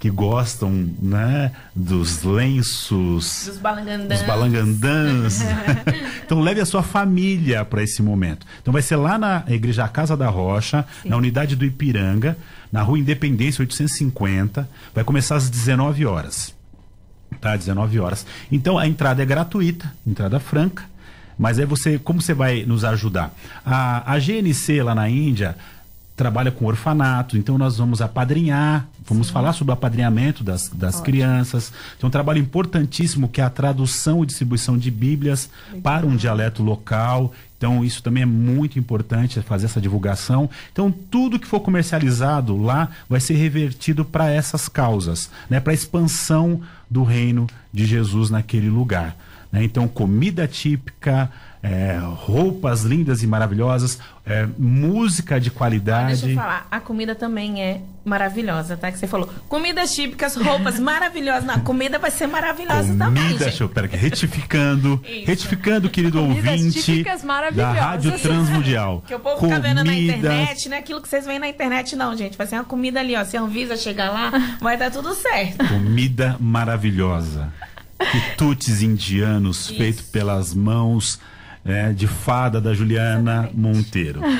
que 0.05 0.09
gostam 0.11 0.87
né, 1.01 1.51
dos 1.75 2.21
lenços, 2.21 3.45
dos 3.47 3.57
balangandãs. 3.57 4.19
Dos 4.19 4.27
balangandãs. 4.27 5.39
então 6.23 6.41
leve 6.41 6.61
a 6.61 6.65
sua 6.65 6.83
família 6.83 7.65
para 7.65 7.81
esse 7.81 8.03
momento. 8.03 8.45
Então 8.61 8.71
vai 8.71 8.83
ser 8.83 8.97
lá 8.97 9.17
na 9.17 9.43
Igreja 9.47 9.87
Casa 9.87 10.15
da 10.15 10.29
Rocha, 10.29 10.85
Sim. 11.01 11.09
na 11.09 11.17
unidade 11.17 11.55
do 11.55 11.65
Ipiranga, 11.65 12.37
na 12.71 12.83
Rua 12.83 12.99
Independência 12.99 13.63
850. 13.63 14.69
Vai 14.93 15.03
começar 15.03 15.37
às 15.37 15.49
19 15.49 16.05
horas. 16.05 16.53
Tá, 17.41 17.57
19 17.57 17.99
horas. 17.99 18.27
Então 18.51 18.77
a 18.77 18.87
entrada 18.87 19.23
é 19.23 19.25
gratuita, 19.25 19.91
entrada 20.05 20.39
franca. 20.39 20.83
Mas 21.35 21.57
aí 21.57 21.65
você, 21.65 21.97
como 21.97 22.21
você 22.21 22.35
vai 22.35 22.63
nos 22.63 22.85
ajudar? 22.85 23.33
A, 23.65 24.13
a 24.13 24.19
GNC 24.19 24.83
lá 24.83 24.93
na 24.93 25.09
Índia 25.09 25.57
trabalha 26.15 26.49
com 26.49 26.65
orfanatos, 26.65 27.37
então 27.37 27.57
nós 27.57 27.77
vamos 27.77 28.01
apadrinhar, 28.01 28.87
vamos 29.05 29.27
Sim. 29.27 29.33
falar 29.33 29.51
sobre 29.53 29.71
o 29.71 29.73
apadrinhamento 29.73 30.43
das, 30.43 30.69
das 30.69 31.01
crianças. 31.01 31.73
Tem 31.99 32.07
um 32.07 32.11
trabalho 32.11 32.39
importantíssimo 32.39 33.27
que 33.27 33.41
é 33.41 33.43
a 33.43 33.49
tradução 33.49 34.23
e 34.23 34.25
distribuição 34.25 34.77
de 34.77 34.89
Bíblias 34.89 35.49
Legal. 35.67 35.81
para 35.81 36.05
um 36.07 36.15
dialeto 36.15 36.63
local. 36.63 37.33
Então, 37.57 37.83
isso 37.83 38.01
também 38.01 38.23
é 38.23 38.25
muito 38.25 38.79
importante, 38.79 39.41
fazer 39.41 39.65
essa 39.65 39.81
divulgação. 39.81 40.49
Então, 40.71 40.91
tudo 40.91 41.39
que 41.39 41.47
for 41.47 41.59
comercializado 41.59 42.55
lá 42.55 42.89
vai 43.09 43.19
ser 43.19 43.35
revertido 43.35 44.05
para 44.05 44.29
essas 44.29 44.69
causas, 44.69 45.29
né? 45.49 45.59
para 45.59 45.71
a 45.71 45.73
expansão 45.73 46.61
do 46.89 47.03
reino 47.03 47.47
de 47.73 47.85
Jesus 47.85 48.29
naquele 48.29 48.69
lugar. 48.69 49.15
Né? 49.55 49.63
Então, 49.63 49.87
comida 49.87 50.45
típica, 50.49 51.31
é, 51.63 51.97
roupas 51.97 52.81
lindas 52.81 53.23
e 53.23 53.27
maravilhosas, 53.27 53.97
é, 54.25 54.45
música 54.57 55.39
de 55.39 55.49
qualidade. 55.49 56.23
deixa 56.23 56.27
eu 56.27 56.35
falar, 56.35 56.67
a 56.69 56.81
comida 56.81 57.15
também 57.15 57.63
é 57.63 57.79
maravilhosa, 58.03 58.75
tá? 58.75 58.91
Que 58.91 58.99
você 58.99 59.07
falou, 59.07 59.29
comidas 59.47 59.95
típicas, 59.95 60.35
roupas 60.35 60.77
maravilhosas. 60.77 61.45
Não, 61.45 61.55
a 61.55 61.59
comida 61.61 61.97
vai 61.97 62.11
ser 62.11 62.27
maravilhosa 62.27 62.83
comida, 62.83 63.05
também. 63.05 63.37
Deixa 63.37 63.63
eu, 63.63 63.69
pera 63.69 63.85
aqui, 63.85 63.95
retificando, 63.95 65.01
retificando, 65.25 65.89
querido 65.89 66.19
Comidas 66.19 66.59
ouvinte 66.59 67.05
da 67.53 67.71
Rádio 67.71 68.19
Transmundial. 68.19 69.03
Que 69.07 69.15
o 69.15 69.19
povo 69.19 69.37
comida... 69.37 69.55
fica 69.55 69.69
vendo 69.69 69.85
na 69.85 69.93
internet, 69.93 70.67
não 70.67 70.75
é 70.75 70.79
aquilo 70.81 71.01
que 71.01 71.07
vocês 71.07 71.25
veem 71.25 71.39
na 71.39 71.47
internet, 71.47 71.95
não, 71.95 72.13
gente. 72.17 72.37
Vai 72.37 72.45
ser 72.45 72.55
uma 72.55 72.65
comida 72.65 72.99
ali, 72.99 73.15
ó. 73.15 73.23
Se 73.23 73.37
a 73.37 73.41
Anvisa 73.41 73.77
chegar 73.77 74.11
lá, 74.11 74.57
vai 74.59 74.75
dar 74.75 74.91
tudo 74.91 75.15
certo. 75.15 75.65
Comida 75.65 76.35
maravilhosa. 76.41 77.53
Quitutes 77.99 78.81
indianos 78.81 79.67
feitos 79.69 80.01
pelas 80.01 80.53
mãos 80.53 81.19
é, 81.65 81.91
de 81.91 82.05
fada 82.05 82.61
da 82.61 82.73
Juliana 82.73 83.49
Monteiro. 83.53 84.21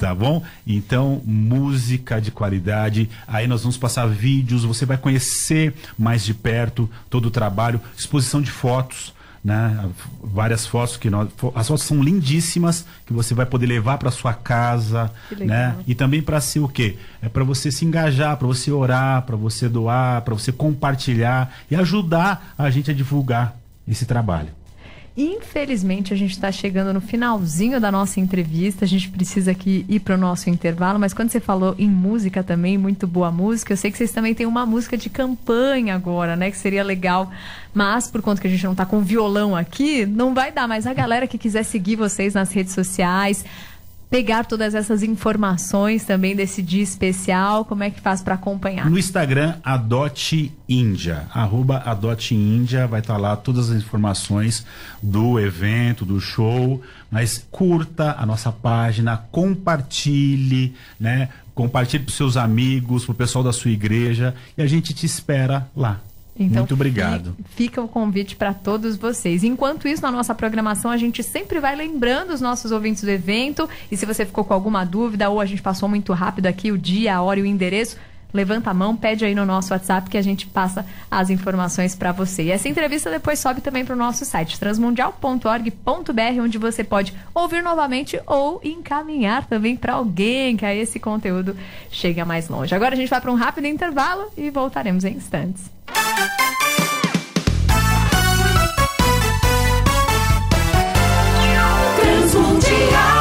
Tá 0.00 0.14
bom? 0.14 0.42
Então, 0.66 1.22
música 1.24 2.20
de 2.20 2.30
qualidade. 2.30 3.08
Aí 3.26 3.46
nós 3.46 3.62
vamos 3.62 3.76
passar 3.76 4.06
vídeos, 4.06 4.64
você 4.64 4.84
vai 4.84 4.96
conhecer 4.98 5.72
mais 5.96 6.24
de 6.24 6.34
perto 6.34 6.90
todo 7.08 7.26
o 7.26 7.30
trabalho, 7.30 7.80
exposição 7.96 8.42
de 8.42 8.50
fotos. 8.50 9.13
Né? 9.44 9.90
Várias 10.22 10.66
fotos 10.66 10.96
que 10.96 11.10
nós, 11.10 11.28
as 11.54 11.68
fotos 11.68 11.84
são 11.84 12.02
lindíssimas 12.02 12.86
que 13.04 13.12
você 13.12 13.34
vai 13.34 13.44
poder 13.44 13.66
levar 13.66 13.98
para 13.98 14.10
sua 14.10 14.32
casa, 14.32 15.10
né? 15.38 15.76
E 15.86 15.94
também 15.94 16.22
para 16.22 16.40
ser 16.40 16.60
o 16.60 16.68
quê? 16.68 16.96
É 17.20 17.28
para 17.28 17.44
você 17.44 17.70
se 17.70 17.84
engajar, 17.84 18.38
para 18.38 18.46
você 18.46 18.72
orar, 18.72 19.20
para 19.22 19.36
você 19.36 19.68
doar, 19.68 20.22
para 20.22 20.32
você 20.32 20.50
compartilhar 20.50 21.54
e 21.70 21.76
ajudar 21.76 22.54
a 22.56 22.70
gente 22.70 22.90
a 22.90 22.94
divulgar 22.94 23.54
esse 23.86 24.06
trabalho. 24.06 24.48
Infelizmente, 25.16 26.12
a 26.12 26.16
gente 26.16 26.32
está 26.32 26.50
chegando 26.50 26.92
no 26.92 27.00
finalzinho 27.00 27.80
da 27.80 27.92
nossa 27.92 28.18
entrevista. 28.18 28.84
A 28.84 28.88
gente 28.88 29.08
precisa 29.08 29.52
aqui 29.52 29.84
ir 29.88 30.00
para 30.00 30.16
o 30.16 30.18
nosso 30.18 30.50
intervalo. 30.50 30.98
Mas 30.98 31.14
quando 31.14 31.30
você 31.30 31.38
falou 31.38 31.72
em 31.78 31.88
música 31.88 32.42
também, 32.42 32.76
muito 32.76 33.06
boa 33.06 33.30
música, 33.30 33.72
eu 33.72 33.76
sei 33.76 33.92
que 33.92 33.96
vocês 33.96 34.10
também 34.10 34.34
têm 34.34 34.44
uma 34.44 34.66
música 34.66 34.96
de 34.96 35.08
campanha 35.08 35.94
agora, 35.94 36.34
né? 36.34 36.50
Que 36.50 36.58
seria 36.58 36.82
legal. 36.82 37.30
Mas, 37.72 38.08
por 38.08 38.22
conta 38.22 38.40
que 38.40 38.48
a 38.48 38.50
gente 38.50 38.64
não 38.64 38.72
está 38.72 38.84
com 38.84 39.02
violão 39.02 39.54
aqui, 39.54 40.04
não 40.04 40.34
vai 40.34 40.50
dar. 40.50 40.66
Mas 40.66 40.84
a 40.84 40.92
galera 40.92 41.28
que 41.28 41.38
quiser 41.38 41.62
seguir 41.62 41.94
vocês 41.94 42.34
nas 42.34 42.52
redes 42.52 42.72
sociais, 42.72 43.44
pegar 44.14 44.44
todas 44.44 44.76
essas 44.76 45.02
informações 45.02 46.04
também 46.04 46.36
desse 46.36 46.62
dia 46.62 46.84
especial? 46.84 47.64
Como 47.64 47.82
é 47.82 47.90
que 47.90 48.00
faz 48.00 48.22
para 48.22 48.36
acompanhar? 48.36 48.88
No 48.88 48.96
Instagram, 48.96 49.56
Adote 49.64 50.52
Índia, 50.68 51.26
arroba 51.34 51.78
Adote 51.78 52.32
Índia, 52.32 52.86
vai 52.86 53.00
estar 53.00 53.14
tá 53.14 53.20
lá 53.20 53.34
todas 53.34 53.70
as 53.70 53.76
informações 53.76 54.64
do 55.02 55.40
evento, 55.40 56.04
do 56.04 56.20
show, 56.20 56.80
mas 57.10 57.44
curta 57.50 58.14
a 58.16 58.24
nossa 58.24 58.52
página, 58.52 59.16
compartilhe, 59.32 60.76
né? 61.00 61.28
Compartilhe 61.52 62.04
para 62.04 62.14
seus 62.14 62.36
amigos, 62.36 63.04
para 63.04 63.12
o 63.12 63.16
pessoal 63.16 63.42
da 63.42 63.52
sua 63.52 63.72
igreja 63.72 64.32
e 64.56 64.62
a 64.62 64.66
gente 64.68 64.94
te 64.94 65.04
espera 65.04 65.66
lá. 65.76 66.00
Então, 66.38 66.58
Muito 66.58 66.74
obrigado. 66.74 67.36
Fica 67.50 67.80
o 67.80 67.86
convite 67.86 68.34
para 68.34 68.52
todos 68.52 68.96
vocês. 68.96 69.44
Enquanto 69.44 69.86
isso, 69.86 70.02
na 70.02 70.10
nossa 70.10 70.34
programação, 70.34 70.90
a 70.90 70.96
gente 70.96 71.22
sempre 71.22 71.60
vai 71.60 71.76
lembrando 71.76 72.32
os 72.32 72.40
nossos 72.40 72.72
ouvintes 72.72 73.04
do 73.04 73.10
evento. 73.10 73.68
E 73.90 73.96
se 73.96 74.04
você 74.04 74.26
ficou 74.26 74.44
com 74.44 74.52
alguma 74.52 74.84
dúvida 74.84 75.30
ou 75.30 75.40
a 75.40 75.46
gente 75.46 75.62
passou 75.62 75.88
muito 75.88 76.12
rápido 76.12 76.46
aqui 76.46 76.72
o 76.72 76.78
dia, 76.78 77.16
a 77.16 77.22
hora 77.22 77.38
e 77.38 77.42
o 77.42 77.46
endereço, 77.46 77.96
levanta 78.34 78.70
a 78.70 78.74
mão, 78.74 78.96
pede 78.96 79.24
aí 79.24 79.34
no 79.34 79.46
nosso 79.46 79.72
WhatsApp 79.72 80.10
que 80.10 80.18
a 80.18 80.22
gente 80.22 80.46
passa 80.48 80.84
as 81.08 81.30
informações 81.30 81.94
para 81.94 82.10
você. 82.10 82.42
E 82.42 82.50
essa 82.50 82.68
entrevista 82.68 83.08
depois 83.08 83.38
sobe 83.38 83.60
também 83.60 83.84
para 83.84 83.94
o 83.94 83.98
nosso 83.98 84.24
site 84.24 84.58
transmundial.org.br, 84.58 86.42
onde 86.42 86.58
você 86.58 86.82
pode 86.82 87.14
ouvir 87.32 87.62
novamente 87.62 88.20
ou 88.26 88.60
encaminhar 88.64 89.46
também 89.46 89.76
para 89.76 89.94
alguém, 89.94 90.56
que 90.56 90.66
aí 90.66 90.80
esse 90.80 90.98
conteúdo 90.98 91.56
chega 91.90 92.24
mais 92.24 92.48
longe. 92.48 92.74
Agora 92.74 92.94
a 92.94 92.96
gente 92.96 93.08
vai 93.08 93.20
para 93.20 93.30
um 93.30 93.36
rápido 93.36 93.66
intervalo 93.66 94.26
e 94.36 94.50
voltaremos 94.50 95.04
em 95.04 95.14
instantes. 95.14 95.70
Transmundial 102.00 103.13